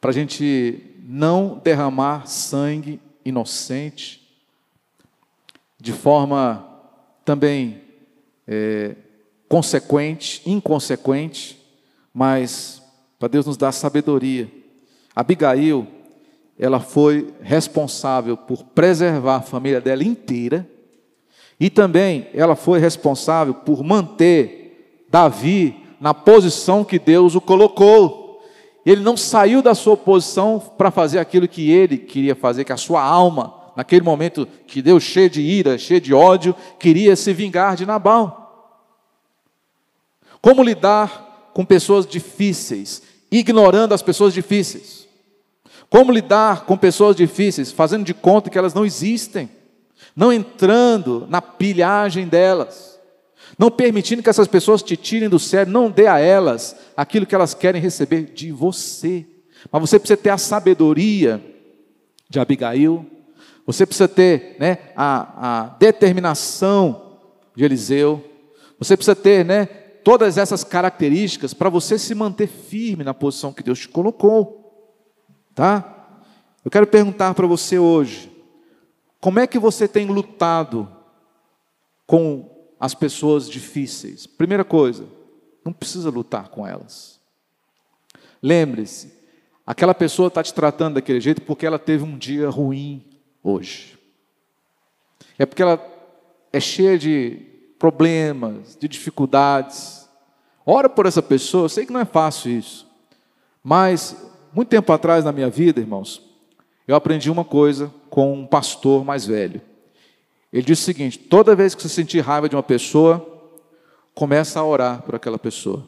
para 0.00 0.10
a 0.10 0.14
gente 0.14 0.82
não 1.02 1.60
derramar 1.62 2.26
sangue 2.26 3.00
inocente, 3.24 4.20
de 5.78 5.92
forma 5.92 6.66
também 7.24 7.82
é, 8.46 8.96
consequente, 9.48 10.42
inconsequente, 10.46 11.58
mas 12.12 12.82
para 13.18 13.28
Deus 13.28 13.46
nos 13.46 13.56
dar 13.56 13.72
sabedoria. 13.72 14.50
Abigail, 15.14 15.86
ela 16.58 16.80
foi 16.80 17.32
responsável 17.42 18.36
por 18.36 18.64
preservar 18.64 19.36
a 19.36 19.42
família 19.42 19.80
dela 19.80 20.04
inteira 20.04 20.68
e 21.60 21.68
também 21.68 22.26
ela 22.32 22.56
foi 22.56 22.80
responsável 22.80 23.52
por 23.52 23.84
manter 23.84 25.04
Davi 25.10 25.76
na 26.00 26.14
posição 26.14 26.82
que 26.82 26.98
Deus 26.98 27.34
o 27.34 27.40
colocou. 27.40 28.42
Ele 28.86 29.02
não 29.02 29.14
saiu 29.14 29.60
da 29.60 29.74
sua 29.74 29.94
posição 29.94 30.58
para 30.78 30.90
fazer 30.90 31.18
aquilo 31.18 31.46
que 31.46 31.70
ele 31.70 31.98
queria 31.98 32.34
fazer, 32.34 32.64
que 32.64 32.72
a 32.72 32.78
sua 32.78 33.02
alma, 33.02 33.54
naquele 33.76 34.00
momento 34.00 34.48
que 34.66 34.80
Deus, 34.80 35.02
cheio 35.02 35.28
de 35.28 35.42
ira, 35.42 35.76
cheio 35.76 36.00
de 36.00 36.14
ódio, 36.14 36.56
queria 36.78 37.14
se 37.14 37.30
vingar 37.34 37.76
de 37.76 37.84
Nabal. 37.84 38.40
Como 40.40 40.62
lidar 40.62 41.50
com 41.52 41.62
pessoas 41.62 42.06
difíceis, 42.06 43.02
ignorando 43.30 43.92
as 43.92 44.00
pessoas 44.00 44.32
difíceis? 44.32 45.06
Como 45.90 46.10
lidar 46.10 46.64
com 46.64 46.78
pessoas 46.78 47.14
difíceis, 47.14 47.70
fazendo 47.70 48.04
de 48.04 48.14
conta 48.14 48.48
que 48.48 48.56
elas 48.56 48.72
não 48.72 48.86
existem? 48.86 49.50
Não 50.14 50.32
entrando 50.32 51.26
na 51.28 51.40
pilhagem 51.40 52.26
delas, 52.26 52.98
não 53.58 53.70
permitindo 53.70 54.22
que 54.22 54.30
essas 54.30 54.48
pessoas 54.48 54.82
te 54.82 54.96
tirem 54.96 55.28
do 55.28 55.38
sério, 55.38 55.72
não 55.72 55.90
dê 55.90 56.06
a 56.06 56.18
elas 56.18 56.76
aquilo 56.96 57.26
que 57.26 57.34
elas 57.34 57.54
querem 57.54 57.80
receber 57.80 58.24
de 58.24 58.52
você. 58.52 59.26
Mas 59.70 59.80
você 59.82 59.98
precisa 59.98 60.16
ter 60.16 60.30
a 60.30 60.38
sabedoria 60.38 61.42
de 62.28 62.38
Abigail, 62.38 63.04
você 63.66 63.84
precisa 63.84 64.08
ter 64.08 64.56
né, 64.58 64.78
a, 64.96 65.62
a 65.62 65.66
determinação 65.78 67.18
de 67.54 67.64
Eliseu, 67.64 68.24
você 68.78 68.96
precisa 68.96 69.14
ter 69.14 69.44
né, 69.44 69.66
todas 69.66 70.38
essas 70.38 70.64
características 70.64 71.52
para 71.52 71.68
você 71.68 71.98
se 71.98 72.14
manter 72.14 72.46
firme 72.46 73.04
na 73.04 73.12
posição 73.12 73.52
que 73.52 73.62
Deus 73.62 73.80
te 73.80 73.88
colocou. 73.88 74.60
Tá? 75.54 76.16
Eu 76.64 76.70
quero 76.70 76.86
perguntar 76.86 77.34
para 77.34 77.46
você 77.46 77.78
hoje, 77.78 78.29
como 79.20 79.38
é 79.38 79.46
que 79.46 79.58
você 79.58 79.86
tem 79.86 80.06
lutado 80.06 80.90
com 82.06 82.48
as 82.78 82.94
pessoas 82.94 83.48
difíceis? 83.48 84.26
Primeira 84.26 84.64
coisa, 84.64 85.06
não 85.64 85.72
precisa 85.72 86.10
lutar 86.10 86.48
com 86.48 86.66
elas. 86.66 87.20
Lembre-se, 88.42 89.20
Aquela 89.70 89.94
pessoa 89.94 90.26
está 90.26 90.42
te 90.42 90.52
tratando 90.52 90.94
daquele 90.94 91.20
jeito 91.20 91.42
porque 91.42 91.64
ela 91.64 91.78
teve 91.78 92.02
um 92.02 92.18
dia 92.18 92.48
ruim 92.48 93.04
hoje. 93.40 93.96
É 95.38 95.46
porque 95.46 95.62
ela 95.62 95.80
é 96.52 96.58
cheia 96.58 96.98
de 96.98 97.40
problemas, 97.78 98.76
de 98.76 98.88
dificuldades. 98.88 100.08
Ora 100.66 100.88
por 100.88 101.06
essa 101.06 101.22
pessoa, 101.22 101.66
eu 101.66 101.68
sei 101.68 101.86
que 101.86 101.92
não 101.92 102.00
é 102.00 102.04
fácil 102.04 102.50
isso. 102.50 102.84
Mas, 103.62 104.16
muito 104.52 104.70
tempo 104.70 104.92
atrás 104.92 105.24
na 105.24 105.30
minha 105.30 105.48
vida, 105.48 105.78
irmãos, 105.78 106.20
eu 106.90 106.96
aprendi 106.96 107.30
uma 107.30 107.44
coisa 107.44 107.88
com 108.08 108.32
um 108.32 108.44
pastor 108.44 109.04
mais 109.04 109.24
velho. 109.24 109.62
Ele 110.52 110.64
disse 110.64 110.82
o 110.82 110.84
seguinte: 110.86 111.18
toda 111.20 111.54
vez 111.54 111.72
que 111.72 111.80
você 111.80 111.88
sentir 111.88 112.18
raiva 112.18 112.48
de 112.48 112.56
uma 112.56 112.64
pessoa, 112.64 113.24
começa 114.12 114.58
a 114.58 114.64
orar 114.64 115.00
por 115.02 115.14
aquela 115.14 115.38
pessoa. 115.38 115.86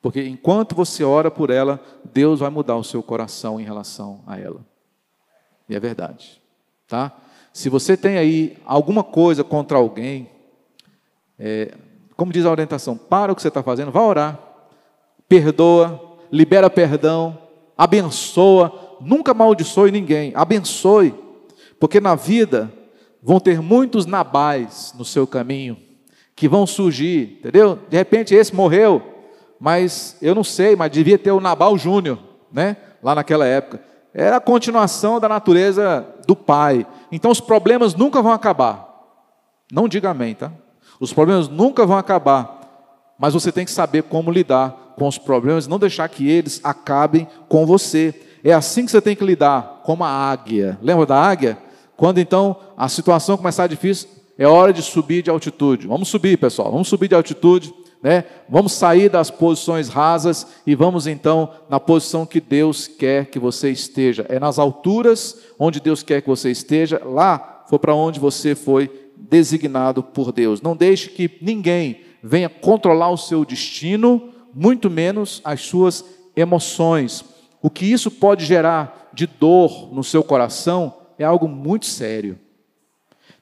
Porque 0.00 0.26
enquanto 0.26 0.74
você 0.74 1.04
ora 1.04 1.30
por 1.30 1.50
ela, 1.50 1.78
Deus 2.14 2.40
vai 2.40 2.48
mudar 2.48 2.76
o 2.76 2.82
seu 2.82 3.02
coração 3.02 3.60
em 3.60 3.64
relação 3.64 4.22
a 4.26 4.38
ela. 4.38 4.64
E 5.68 5.76
é 5.76 5.78
verdade. 5.78 6.40
Tá? 6.88 7.12
Se 7.52 7.68
você 7.68 7.94
tem 7.94 8.16
aí 8.16 8.56
alguma 8.64 9.04
coisa 9.04 9.44
contra 9.44 9.76
alguém, 9.76 10.30
é, 11.38 11.74
como 12.16 12.32
diz 12.32 12.46
a 12.46 12.50
orientação, 12.50 12.96
para 12.96 13.32
o 13.32 13.36
que 13.36 13.42
você 13.42 13.48
está 13.48 13.62
fazendo, 13.62 13.92
vá 13.92 14.00
orar, 14.00 14.40
perdoa, 15.28 16.16
libera 16.32 16.70
perdão, 16.70 17.36
abençoa, 17.76 18.91
nunca 19.04 19.32
amaldiçoe 19.32 19.90
ninguém, 19.90 20.32
abençoe, 20.34 21.14
porque 21.78 22.00
na 22.00 22.14
vida 22.14 22.72
vão 23.22 23.38
ter 23.38 23.60
muitos 23.60 24.06
nabais 24.06 24.94
no 24.96 25.04
seu 25.04 25.26
caminho 25.26 25.76
que 26.34 26.48
vão 26.48 26.66
surgir, 26.66 27.38
entendeu? 27.38 27.78
De 27.88 27.96
repente 27.96 28.34
esse 28.34 28.54
morreu, 28.54 29.02
mas 29.60 30.16
eu 30.20 30.34
não 30.34 30.42
sei, 30.42 30.74
mas 30.74 30.90
devia 30.90 31.18
ter 31.18 31.30
o 31.30 31.40
Nabal 31.40 31.78
Júnior, 31.78 32.18
né? 32.52 32.76
Lá 33.02 33.14
naquela 33.14 33.46
época. 33.46 33.80
Era 34.12 34.36
a 34.36 34.40
continuação 34.40 35.20
da 35.20 35.28
natureza 35.28 36.06
do 36.26 36.34
pai. 36.34 36.86
Então 37.10 37.30
os 37.30 37.40
problemas 37.40 37.94
nunca 37.94 38.20
vão 38.20 38.32
acabar. 38.32 38.88
Não 39.70 39.88
diga 39.88 40.10
amém, 40.10 40.34
tá? 40.34 40.52
Os 40.98 41.12
problemas 41.12 41.48
nunca 41.48 41.86
vão 41.86 41.96
acabar. 41.96 42.60
Mas 43.18 43.34
você 43.34 43.52
tem 43.52 43.64
que 43.64 43.70
saber 43.70 44.02
como 44.02 44.30
lidar 44.30 44.94
com 44.96 45.06
os 45.06 45.16
problemas, 45.16 45.66
não 45.66 45.78
deixar 45.78 46.08
que 46.08 46.28
eles 46.28 46.60
acabem 46.64 47.26
com 47.48 47.64
você. 47.64 48.14
É 48.44 48.52
assim 48.52 48.84
que 48.84 48.90
você 48.90 49.00
tem 49.00 49.14
que 49.14 49.24
lidar, 49.24 49.82
como 49.84 50.04
a 50.04 50.08
águia. 50.08 50.78
Lembra 50.82 51.06
da 51.06 51.16
águia? 51.16 51.58
Quando 51.96 52.18
então 52.18 52.56
a 52.76 52.88
situação 52.88 53.36
começar 53.36 53.66
difícil, 53.66 54.08
é 54.36 54.46
hora 54.46 54.72
de 54.72 54.82
subir 54.82 55.22
de 55.22 55.30
altitude. 55.30 55.86
Vamos 55.86 56.08
subir, 56.08 56.36
pessoal, 56.36 56.70
vamos 56.70 56.88
subir 56.88 57.08
de 57.08 57.14
altitude, 57.14 57.72
né? 58.02 58.24
Vamos 58.48 58.72
sair 58.72 59.08
das 59.08 59.30
posições 59.30 59.88
rasas 59.88 60.46
e 60.66 60.74
vamos 60.74 61.06
então 61.06 61.50
na 61.70 61.78
posição 61.78 62.26
que 62.26 62.40
Deus 62.40 62.88
quer 62.88 63.26
que 63.26 63.38
você 63.38 63.70
esteja. 63.70 64.26
É 64.28 64.40
nas 64.40 64.58
alturas 64.58 65.38
onde 65.58 65.78
Deus 65.78 66.02
quer 66.02 66.20
que 66.20 66.28
você 66.28 66.50
esteja, 66.50 67.00
lá 67.04 67.64
foi 67.68 67.78
para 67.78 67.94
onde 67.94 68.18
você 68.18 68.56
foi 68.56 68.90
designado 69.16 70.02
por 70.02 70.32
Deus. 70.32 70.60
Não 70.60 70.74
deixe 70.74 71.08
que 71.08 71.38
ninguém 71.40 72.00
venha 72.22 72.48
controlar 72.48 73.10
o 73.10 73.16
seu 73.16 73.44
destino, 73.44 74.30
muito 74.52 74.90
menos 74.90 75.40
as 75.44 75.60
suas 75.62 76.04
emoções. 76.36 77.24
O 77.62 77.70
que 77.70 77.86
isso 77.86 78.10
pode 78.10 78.44
gerar 78.44 79.10
de 79.14 79.26
dor 79.26 79.94
no 79.94 80.02
seu 80.02 80.24
coração 80.24 80.94
é 81.18 81.24
algo 81.24 81.46
muito 81.46 81.86
sério. 81.86 82.38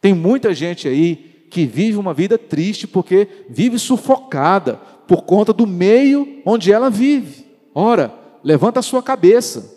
Tem 0.00 0.12
muita 0.12 0.52
gente 0.52 0.86
aí 0.86 1.46
que 1.50 1.66
vive 1.66 1.98
uma 1.98 2.14
vida 2.14 2.38
triste 2.38 2.86
porque 2.86 3.26
vive 3.48 3.78
sufocada 3.78 4.76
por 5.08 5.22
conta 5.22 5.52
do 5.52 5.66
meio 5.66 6.40
onde 6.44 6.72
ela 6.72 6.90
vive. 6.90 7.46
Ora, 7.74 8.14
levanta 8.44 8.80
a 8.80 8.82
sua 8.82 9.02
cabeça. 9.02 9.76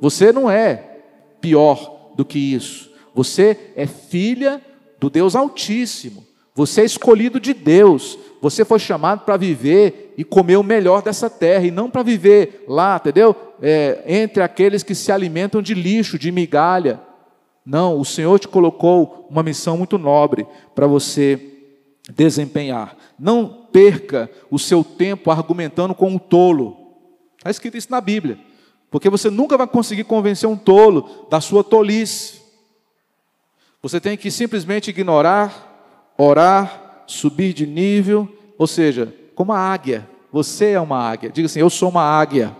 Você 0.00 0.32
não 0.32 0.50
é 0.50 0.98
pior 1.40 2.12
do 2.16 2.24
que 2.24 2.38
isso. 2.38 2.90
Você 3.14 3.72
é 3.76 3.86
filha 3.86 4.60
do 4.98 5.08
Deus 5.08 5.34
Altíssimo. 5.34 6.24
Você 6.54 6.82
é 6.82 6.84
escolhido 6.84 7.40
de 7.40 7.54
Deus. 7.54 8.18
Você 8.40 8.64
foi 8.64 8.78
chamado 8.78 9.20
para 9.20 9.36
viver 9.36 10.14
e 10.16 10.24
comer 10.24 10.56
o 10.56 10.62
melhor 10.62 11.02
dessa 11.02 11.28
terra 11.28 11.66
e 11.66 11.70
não 11.70 11.90
para 11.90 12.02
viver 12.02 12.64
lá, 12.66 12.96
entendeu? 12.96 13.36
É, 13.60 14.02
entre 14.06 14.42
aqueles 14.42 14.82
que 14.82 14.94
se 14.94 15.12
alimentam 15.12 15.60
de 15.60 15.74
lixo, 15.74 16.18
de 16.18 16.32
migalha. 16.32 17.00
Não, 17.64 17.98
o 17.98 18.04
Senhor 18.04 18.38
te 18.38 18.48
colocou 18.48 19.26
uma 19.30 19.42
missão 19.42 19.76
muito 19.76 19.98
nobre 19.98 20.46
para 20.74 20.86
você 20.86 21.38
desempenhar. 22.14 22.96
Não 23.18 23.66
perca 23.70 24.30
o 24.50 24.58
seu 24.58 24.82
tempo 24.82 25.30
argumentando 25.30 25.94
com 25.94 26.08
um 26.08 26.18
tolo. 26.18 26.76
Está 27.36 27.50
escrito 27.50 27.76
isso 27.76 27.90
na 27.90 28.00
Bíblia. 28.00 28.38
Porque 28.90 29.10
você 29.10 29.30
nunca 29.30 29.56
vai 29.56 29.66
conseguir 29.66 30.04
convencer 30.04 30.48
um 30.48 30.56
tolo 30.56 31.26
da 31.30 31.40
sua 31.40 31.62
tolice. 31.62 32.40
Você 33.82 34.00
tem 34.00 34.16
que 34.16 34.30
simplesmente 34.30 34.90
ignorar, 34.90 36.14
orar, 36.18 36.89
subir 37.10 37.52
de 37.52 37.66
nível, 37.66 38.28
ou 38.56 38.66
seja, 38.66 39.12
como 39.34 39.52
a 39.52 39.58
águia. 39.58 40.08
Você 40.32 40.70
é 40.70 40.80
uma 40.80 40.98
águia. 40.98 41.30
Diga 41.30 41.46
assim: 41.46 41.60
Eu 41.60 41.70
sou 41.70 41.88
uma 41.88 42.02
águia. 42.02 42.56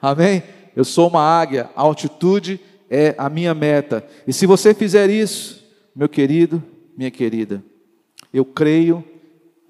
Amém? 0.00 0.42
Eu 0.74 0.84
sou 0.84 1.08
uma 1.08 1.20
águia. 1.20 1.70
A 1.76 1.82
altitude 1.82 2.60
é 2.88 3.14
a 3.18 3.28
minha 3.28 3.54
meta. 3.54 4.06
E 4.26 4.32
se 4.32 4.46
você 4.46 4.72
fizer 4.72 5.10
isso, 5.10 5.64
meu 5.94 6.08
querido, 6.08 6.62
minha 6.96 7.10
querida, 7.10 7.62
eu 8.32 8.44
creio 8.44 9.04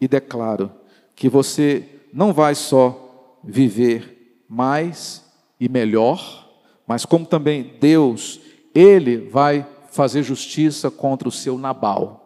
e 0.00 0.07
declaro 0.07 0.70
que 1.14 1.29
você 1.29 1.85
não 2.12 2.33
vai 2.33 2.55
só 2.55 3.38
viver 3.42 4.42
mais 4.48 5.24
e 5.59 5.68
melhor, 5.68 6.48
mas 6.87 7.05
como 7.05 7.27
também 7.27 7.74
Deus, 7.81 8.40
Ele 8.74 9.16
vai 9.16 9.66
fazer 9.90 10.22
justiça 10.22 10.90
contra 10.90 11.29
o 11.29 11.33
seu 11.33 11.59
Nabal. 11.59 12.23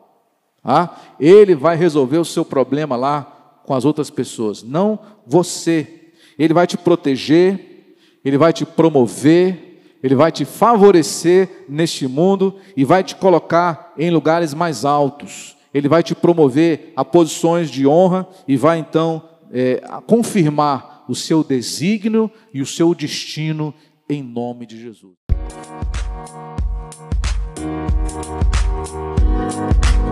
Ah, 0.71 0.95
ele 1.19 1.55
vai 1.55 1.79
resolver 1.79 2.19
o 2.19 2.25
seu 2.27 2.45
problema 2.45 2.95
lá 2.95 3.23
com 3.65 3.73
as 3.73 3.87
outras 3.87 4.11
pessoas, 4.11 4.63
não 4.63 4.99
você. 5.27 6.11
Ele 6.39 6.53
vai 6.53 6.67
te 6.67 6.77
proteger, 6.77 7.97
ele 8.23 8.37
vai 8.37 8.53
te 8.53 8.67
promover, 8.67 9.97
ele 10.03 10.15
vai 10.15 10.31
te 10.31 10.45
favorecer 10.45 11.65
neste 11.71 12.07
mundo 12.07 12.57
e 12.77 12.85
vai 12.85 13.03
te 13.03 13.17
colocar 13.17 13.95
em 13.97 14.11
lugares 14.11 14.53
mais 14.53 14.85
altos. 14.85 15.57
Ele 15.73 15.89
vai 15.89 16.03
te 16.03 16.15
promover 16.15 16.93
a 16.95 17.03
posições 17.03 17.71
de 17.71 17.87
honra 17.87 18.29
e 18.47 18.55
vai 18.55 18.79
então 18.79 19.27
é, 19.51 19.81
confirmar 20.07 21.07
o 21.09 21.15
seu 21.15 21.43
desígnio 21.43 22.31
e 22.53 22.61
o 22.61 22.67
seu 22.67 22.95
destino 22.95 23.73
em 24.07 24.23
nome 24.23 24.67
de 24.67 24.79
Jesus. 24.79 25.28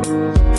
Thank 0.06 0.38
you. 0.38 0.55